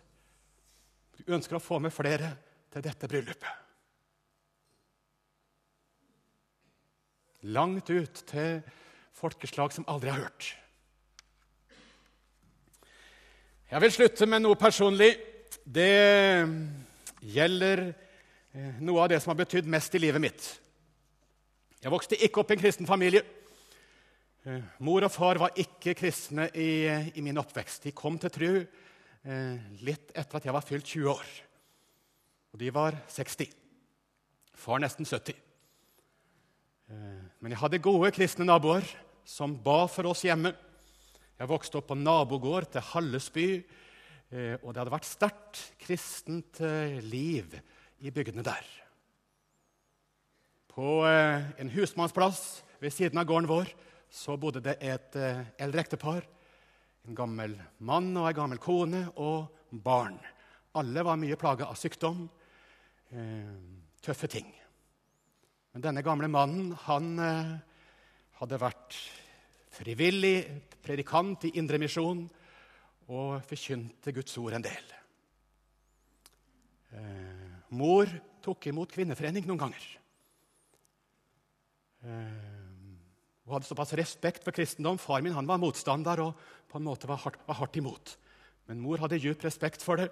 Du 1.16 1.32
ønsker 1.32 1.56
å 1.56 1.62
få 1.62 1.78
med 1.78 1.92
flere 1.92 2.32
til 2.72 2.82
dette 2.82 3.08
bryllupet. 3.08 3.67
Langt 7.46 7.90
ut 7.90 8.22
til 8.26 8.62
folkeslag 9.14 9.70
som 9.74 9.86
aldri 9.86 10.10
har 10.10 10.24
hørt. 10.24 10.48
Jeg 13.70 13.84
vil 13.84 13.92
slutte 13.94 14.26
med 14.26 14.42
noe 14.42 14.58
personlig. 14.58 15.12
Det 15.62 16.48
gjelder 17.20 17.84
eh, 17.84 18.80
noe 18.82 19.04
av 19.04 19.10
det 19.12 19.20
som 19.22 19.34
har 19.34 19.38
betydd 19.42 19.68
mest 19.70 19.94
i 19.94 20.02
livet 20.02 20.22
mitt. 20.24 20.48
Jeg 21.78 21.92
vokste 21.94 22.18
ikke 22.18 22.42
opp 22.42 22.50
i 22.50 22.56
en 22.56 22.62
kristen 22.64 22.88
familie. 22.88 23.22
Eh, 24.42 24.64
mor 24.82 25.06
og 25.06 25.14
far 25.14 25.38
var 25.38 25.54
ikke 25.60 25.94
kristne 25.98 26.48
i, 26.58 26.88
i 27.14 27.22
min 27.22 27.38
oppvekst. 27.38 27.86
De 27.86 27.94
kom 27.94 28.18
til 28.18 28.34
tru 28.34 28.50
eh, 28.58 29.74
litt 29.86 30.10
etter 30.10 30.40
at 30.40 30.48
jeg 30.48 30.58
var 30.58 30.66
fylt 30.66 30.94
20 30.96 31.12
år. 31.12 31.34
Og 32.56 32.62
de 32.64 32.72
var 32.74 32.98
60. 33.14 33.52
Far 34.58 34.82
nesten 34.82 35.06
70. 35.06 35.47
Men 36.88 37.52
jeg 37.52 37.60
hadde 37.60 37.82
gode 37.84 38.10
kristne 38.16 38.46
naboer 38.48 38.86
som 39.28 39.52
ba 39.60 39.82
for 39.92 40.08
oss 40.08 40.24
hjemme. 40.24 40.54
Jeg 41.38 41.50
vokste 41.50 41.78
opp 41.78 41.90
på 41.90 41.98
nabogård 41.98 42.70
til 42.72 42.82
Hallesby, 42.82 43.48
eh, 44.32 44.56
og 44.62 44.72
det 44.72 44.80
hadde 44.80 44.94
vært 44.94 45.06
sterkt 45.06 45.60
kristent 45.84 46.62
eh, 46.64 46.96
liv 47.04 47.52
i 48.02 48.10
bygdene 48.14 48.42
der. 48.46 48.64
På 50.72 51.04
eh, 51.06 51.46
en 51.60 51.70
husmannsplass 51.76 52.64
ved 52.80 52.94
siden 52.94 53.20
av 53.20 53.28
gården 53.28 53.50
vår 53.50 53.70
så 54.10 54.38
bodde 54.40 54.64
det 54.64 54.78
et 54.80 55.18
eldre 55.60 55.84
ektepar. 55.84 56.24
En 57.06 57.16
gammel 57.18 57.58
mann 57.84 58.10
og 58.16 58.30
ei 58.30 58.36
gammel 58.36 58.58
kone 58.62 59.04
og 59.20 59.52
barn. 59.70 60.16
Alle 60.80 61.04
var 61.04 61.20
mye 61.20 61.36
plaga 61.38 61.68
av 61.68 61.76
sykdom, 61.76 62.24
tøffe 64.04 64.30
ting. 64.32 64.48
Men 65.78 65.92
denne 65.92 66.02
gamle 66.02 66.26
mannen 66.26 66.72
han 66.88 67.04
hadde 68.40 68.58
vært 68.58 68.96
frivillig 69.76 70.40
predikant 70.82 71.44
i 71.46 71.52
Indremisjon 71.60 72.24
og 73.14 73.44
forkynte 73.46 74.10
Guds 74.16 74.34
ord 74.42 74.56
en 74.58 74.64
del. 74.66 74.88
Eh, 76.98 77.54
mor 77.78 78.10
tok 78.42 78.66
imot 78.72 78.90
kvinneforening 78.90 79.46
noen 79.46 79.62
ganger. 79.62 79.86
Eh, 82.10 82.42
hun 83.46 83.54
hadde 83.54 83.70
såpass 83.70 83.94
respekt 84.02 84.42
for 84.42 84.58
kristendom. 84.58 84.98
Far 84.98 85.22
min 85.22 85.38
var 85.38 85.62
motstander 85.62 86.26
og 86.26 86.44
på 86.66 86.82
en 86.82 86.88
måte 86.90 87.06
var 87.06 87.22
hardt, 87.22 87.38
var 87.46 87.62
hardt 87.62 87.78
imot. 87.78 88.18
Men 88.66 88.82
mor 88.82 88.98
hadde 89.06 89.22
djup 89.22 89.46
respekt 89.46 89.86
for 89.86 90.02
det, 90.02 90.10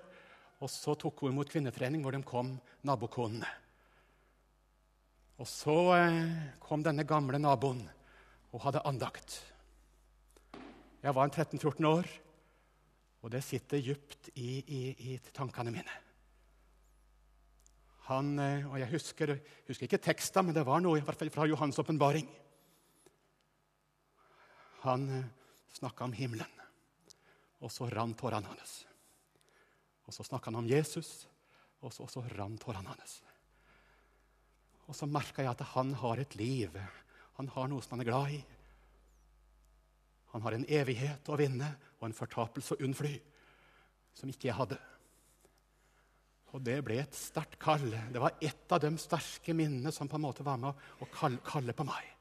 og 0.63 0.71
så 0.71 0.95
tok 0.95 1.27
hun 1.27 1.35
imot 1.35 1.51
kvinneforening, 1.51 2.07
hvor 2.07 2.15
de 2.15 2.23
kom 2.23 2.55
nabokonene. 2.87 3.66
Og 5.37 5.49
så 5.49 5.77
eh, 5.99 6.23
kom 6.63 6.85
denne 6.85 7.05
gamle 7.09 7.39
naboen 7.41 7.83
og 8.55 8.63
hadde 8.65 8.85
andakt. 8.89 9.37
Jeg 11.03 11.13
var 11.13 11.29
en 11.29 11.35
13-14 11.35 11.89
år, 11.91 12.09
og 13.21 13.33
det 13.35 13.43
sitter 13.45 13.83
dypt 13.85 14.31
i, 14.33 14.49
i, 14.65 14.81
i, 15.11 15.19
tankene 15.37 15.75
mine. 15.75 15.99
Han, 18.09 18.33
eh, 18.41 18.65
og 18.71 18.79
Jeg 18.81 18.93
husker, 18.95 19.35
husker 19.69 19.91
ikke 19.91 20.01
teksten, 20.09 20.49
men 20.49 20.57
det 20.57 20.65
var 20.65 20.81
noe 20.81 21.03
i 21.03 21.05
hvert 21.05 21.21
fall 21.21 21.33
fra 21.35 21.47
Johans 21.51 21.83
åpenbaring. 21.85 22.33
Han 24.87 25.09
eh, 25.21 25.31
snakka 25.77 26.09
om 26.09 26.17
himmelen, 26.17 26.65
og 27.61 27.73
så 27.75 27.91
rant 27.93 28.17
tårene 28.17 28.49
hans. 28.49 28.79
Og 30.09 30.17
så 30.17 30.25
snakka 30.25 30.49
han 30.49 30.63
om 30.63 30.71
Jesus, 30.71 31.27
og 31.85 31.93
så, 31.93 32.07
og 32.07 32.13
så 32.15 32.25
rant 32.39 32.63
tårene 32.63 32.95
hans. 32.95 33.21
Og 34.87 34.95
så 34.95 35.09
merka 35.11 35.43
jeg 35.43 35.53
at 35.53 35.65
han 35.75 35.93
har 35.99 36.23
et 36.23 36.39
liv 36.39 36.77
han 37.37 37.51
har 37.53 37.69
noe 37.69 37.85
som 37.85 37.97
han 37.97 38.01
er 38.01 38.09
glad 38.09 38.33
i. 38.33 38.39
Han 40.33 40.45
har 40.45 40.57
en 40.57 40.67
evighet 40.73 41.29
å 41.29 41.37
vinne 41.37 41.69
og 41.99 42.07
en 42.09 42.17
fortapelse 42.17 42.77
å 42.77 42.85
unnfly 42.87 43.13
som 44.17 44.31
ikke 44.33 44.49
jeg 44.49 44.57
hadde. 44.57 44.79
Og 46.57 46.63
det 46.65 46.79
ble 46.87 46.97
et 47.03 47.17
sterkt 47.17 47.59
kall. 47.61 47.91
Det 48.13 48.23
var 48.23 48.39
ett 48.41 48.73
av 48.73 48.81
de 48.81 48.95
sterke 49.01 49.53
minnene 49.57 49.93
som 49.93 50.09
på 50.09 50.17
en 50.17 50.25
måte 50.25 50.47
var 50.47 50.61
med 50.61 50.73
å 51.05 51.11
kalle 51.13 51.77
på 51.77 51.85
meg. 51.85 52.13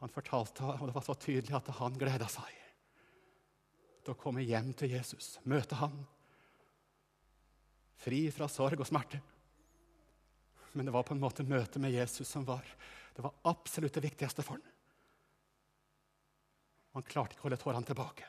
Han 0.00 0.10
fortalte, 0.10 0.64
og 0.64 0.88
det 0.88 0.96
var 0.96 1.04
så 1.04 1.14
tydelig 1.14 1.54
at 1.58 1.70
han 1.78 1.98
gleda 2.00 2.26
seg 2.32 2.56
til 4.00 4.14
å 4.14 4.18
komme 4.18 4.42
hjem 4.42 4.72
til 4.80 4.94
Jesus, 4.96 5.34
møte 5.44 5.76
han, 5.76 5.92
fri 8.00 8.22
fra 8.32 8.48
sorg 8.48 8.80
og 8.80 8.88
smerte. 8.88 9.20
Men 10.72 10.86
det 10.86 10.94
var 10.94 11.02
på 11.06 11.14
en 11.14 11.22
måte 11.22 11.46
møtet 11.46 11.80
med 11.82 11.94
Jesus 11.94 12.28
som 12.28 12.44
var 12.46 12.66
det 13.16 13.22
var 13.22 13.32
absolutt 13.50 13.94
det 13.94 14.00
viktigste 14.00 14.42
for 14.42 14.56
ham. 14.56 14.66
Han 16.94 17.04
klarte 17.06 17.34
ikke 17.34 17.44
å 17.44 17.48
holde 17.48 17.58
tårene 17.60 17.86
tilbake. 17.86 18.28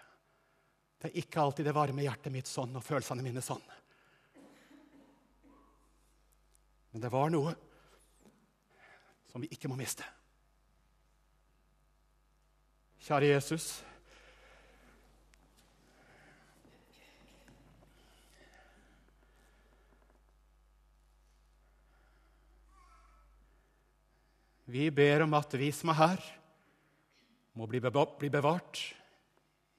Det 1.02 1.10
er 1.10 1.22
ikke 1.22 1.42
alltid 1.42 1.66
det 1.66 1.74
varme 1.74 2.04
hjertet 2.04 2.34
mitt 2.34 2.50
sånn 2.50 2.76
og 2.76 2.84
følelsene 2.86 3.24
mine 3.26 3.42
sånn. 3.46 3.64
Men 6.92 7.06
det 7.06 7.14
var 7.14 7.32
noe 7.32 7.54
som 9.32 9.42
vi 9.42 9.50
ikke 9.56 9.72
må 9.72 9.78
miste. 9.80 10.06
Kjære 13.02 13.32
Jesus. 13.32 13.70
Vi 24.72 24.88
ber 24.96 25.26
om 25.26 25.34
at 25.36 25.52
vi 25.60 25.68
som 25.76 25.92
er 25.92 26.00
her, 26.00 26.26
må 27.60 27.66
bli 27.68 27.82
bevart 27.84 28.80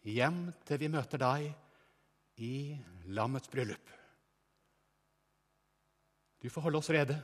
hjem 0.05 0.50
til 0.68 0.81
vi 0.83 0.90
møter 0.92 1.20
deg 1.22 1.46
i 2.44 2.57
lammets 3.16 3.48
bryllup. 3.48 3.92
Du 6.42 6.50
får 6.50 6.66
holde 6.66 6.83
oss 6.83 6.90
rede, 6.92 7.16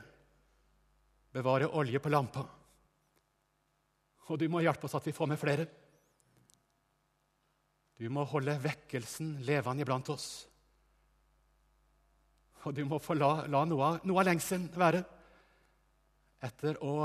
bevare 1.35 1.67
olje 1.77 2.01
på 2.01 2.09
lampa. 2.09 2.45
Og 4.29 4.39
du 4.39 4.47
må 4.49 4.63
hjelpe 4.63 4.87
oss 4.87 4.95
at 4.97 5.05
vi 5.05 5.13
får 5.13 5.29
med 5.29 5.41
flere. 5.41 5.67
Du 7.99 8.07
må 8.13 8.23
holde 8.31 8.55
vekkelsen 8.63 9.35
levende 9.45 9.83
iblant 9.85 10.09
oss. 10.13 10.29
Og 12.65 12.73
du 12.73 12.81
må 12.87 12.97
få 13.03 13.17
la, 13.17 13.43
la 13.51 13.61
noe, 13.67 13.91
noe 14.07 14.23
av 14.23 14.29
lengselen 14.31 14.69
være 14.73 15.03
etter 16.47 16.79
å 16.85 16.95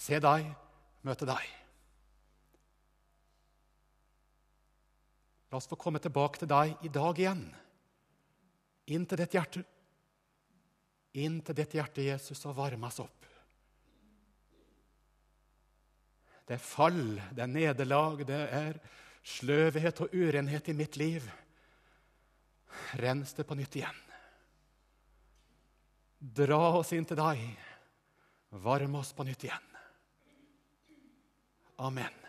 se 0.00 0.20
deg, 0.22 0.46
møte 1.04 1.28
deg. 1.28 1.48
La 5.50 5.58
oss 5.58 5.68
få 5.68 5.76
komme 5.80 6.00
tilbake 6.00 6.40
til 6.40 6.50
deg 6.50 6.86
i 6.86 6.92
dag 6.94 7.18
igjen. 7.18 7.42
Inn 8.94 9.06
til 9.06 9.20
ditt 9.20 9.34
hjerte. 9.36 9.62
Inn 11.20 11.40
til 11.42 11.56
ditt 11.58 11.74
hjerte, 11.74 12.04
Jesus, 12.06 12.44
og 12.46 12.54
varmes 12.56 13.00
opp. 13.02 13.26
Det 16.46 16.56
er 16.56 16.62
fall, 16.62 17.18
det 17.34 17.42
er 17.44 17.50
nederlag, 17.50 18.22
det 18.26 18.40
er 18.54 18.78
sløvhet 19.22 20.00
og 20.02 20.14
urenhet 20.14 20.70
i 20.70 20.74
mitt 20.74 20.96
liv. 20.98 21.26
Rens 22.98 23.34
det 23.36 23.46
på 23.46 23.58
nytt 23.58 23.76
igjen. 23.78 24.00
Dra 26.20 26.60
oss 26.78 26.92
inn 26.94 27.06
til 27.06 27.18
deg. 27.18 27.42
Varm 28.62 28.98
oss 28.98 29.12
på 29.14 29.26
nytt 29.26 29.46
igjen. 29.46 29.69
Amen. 31.80 32.19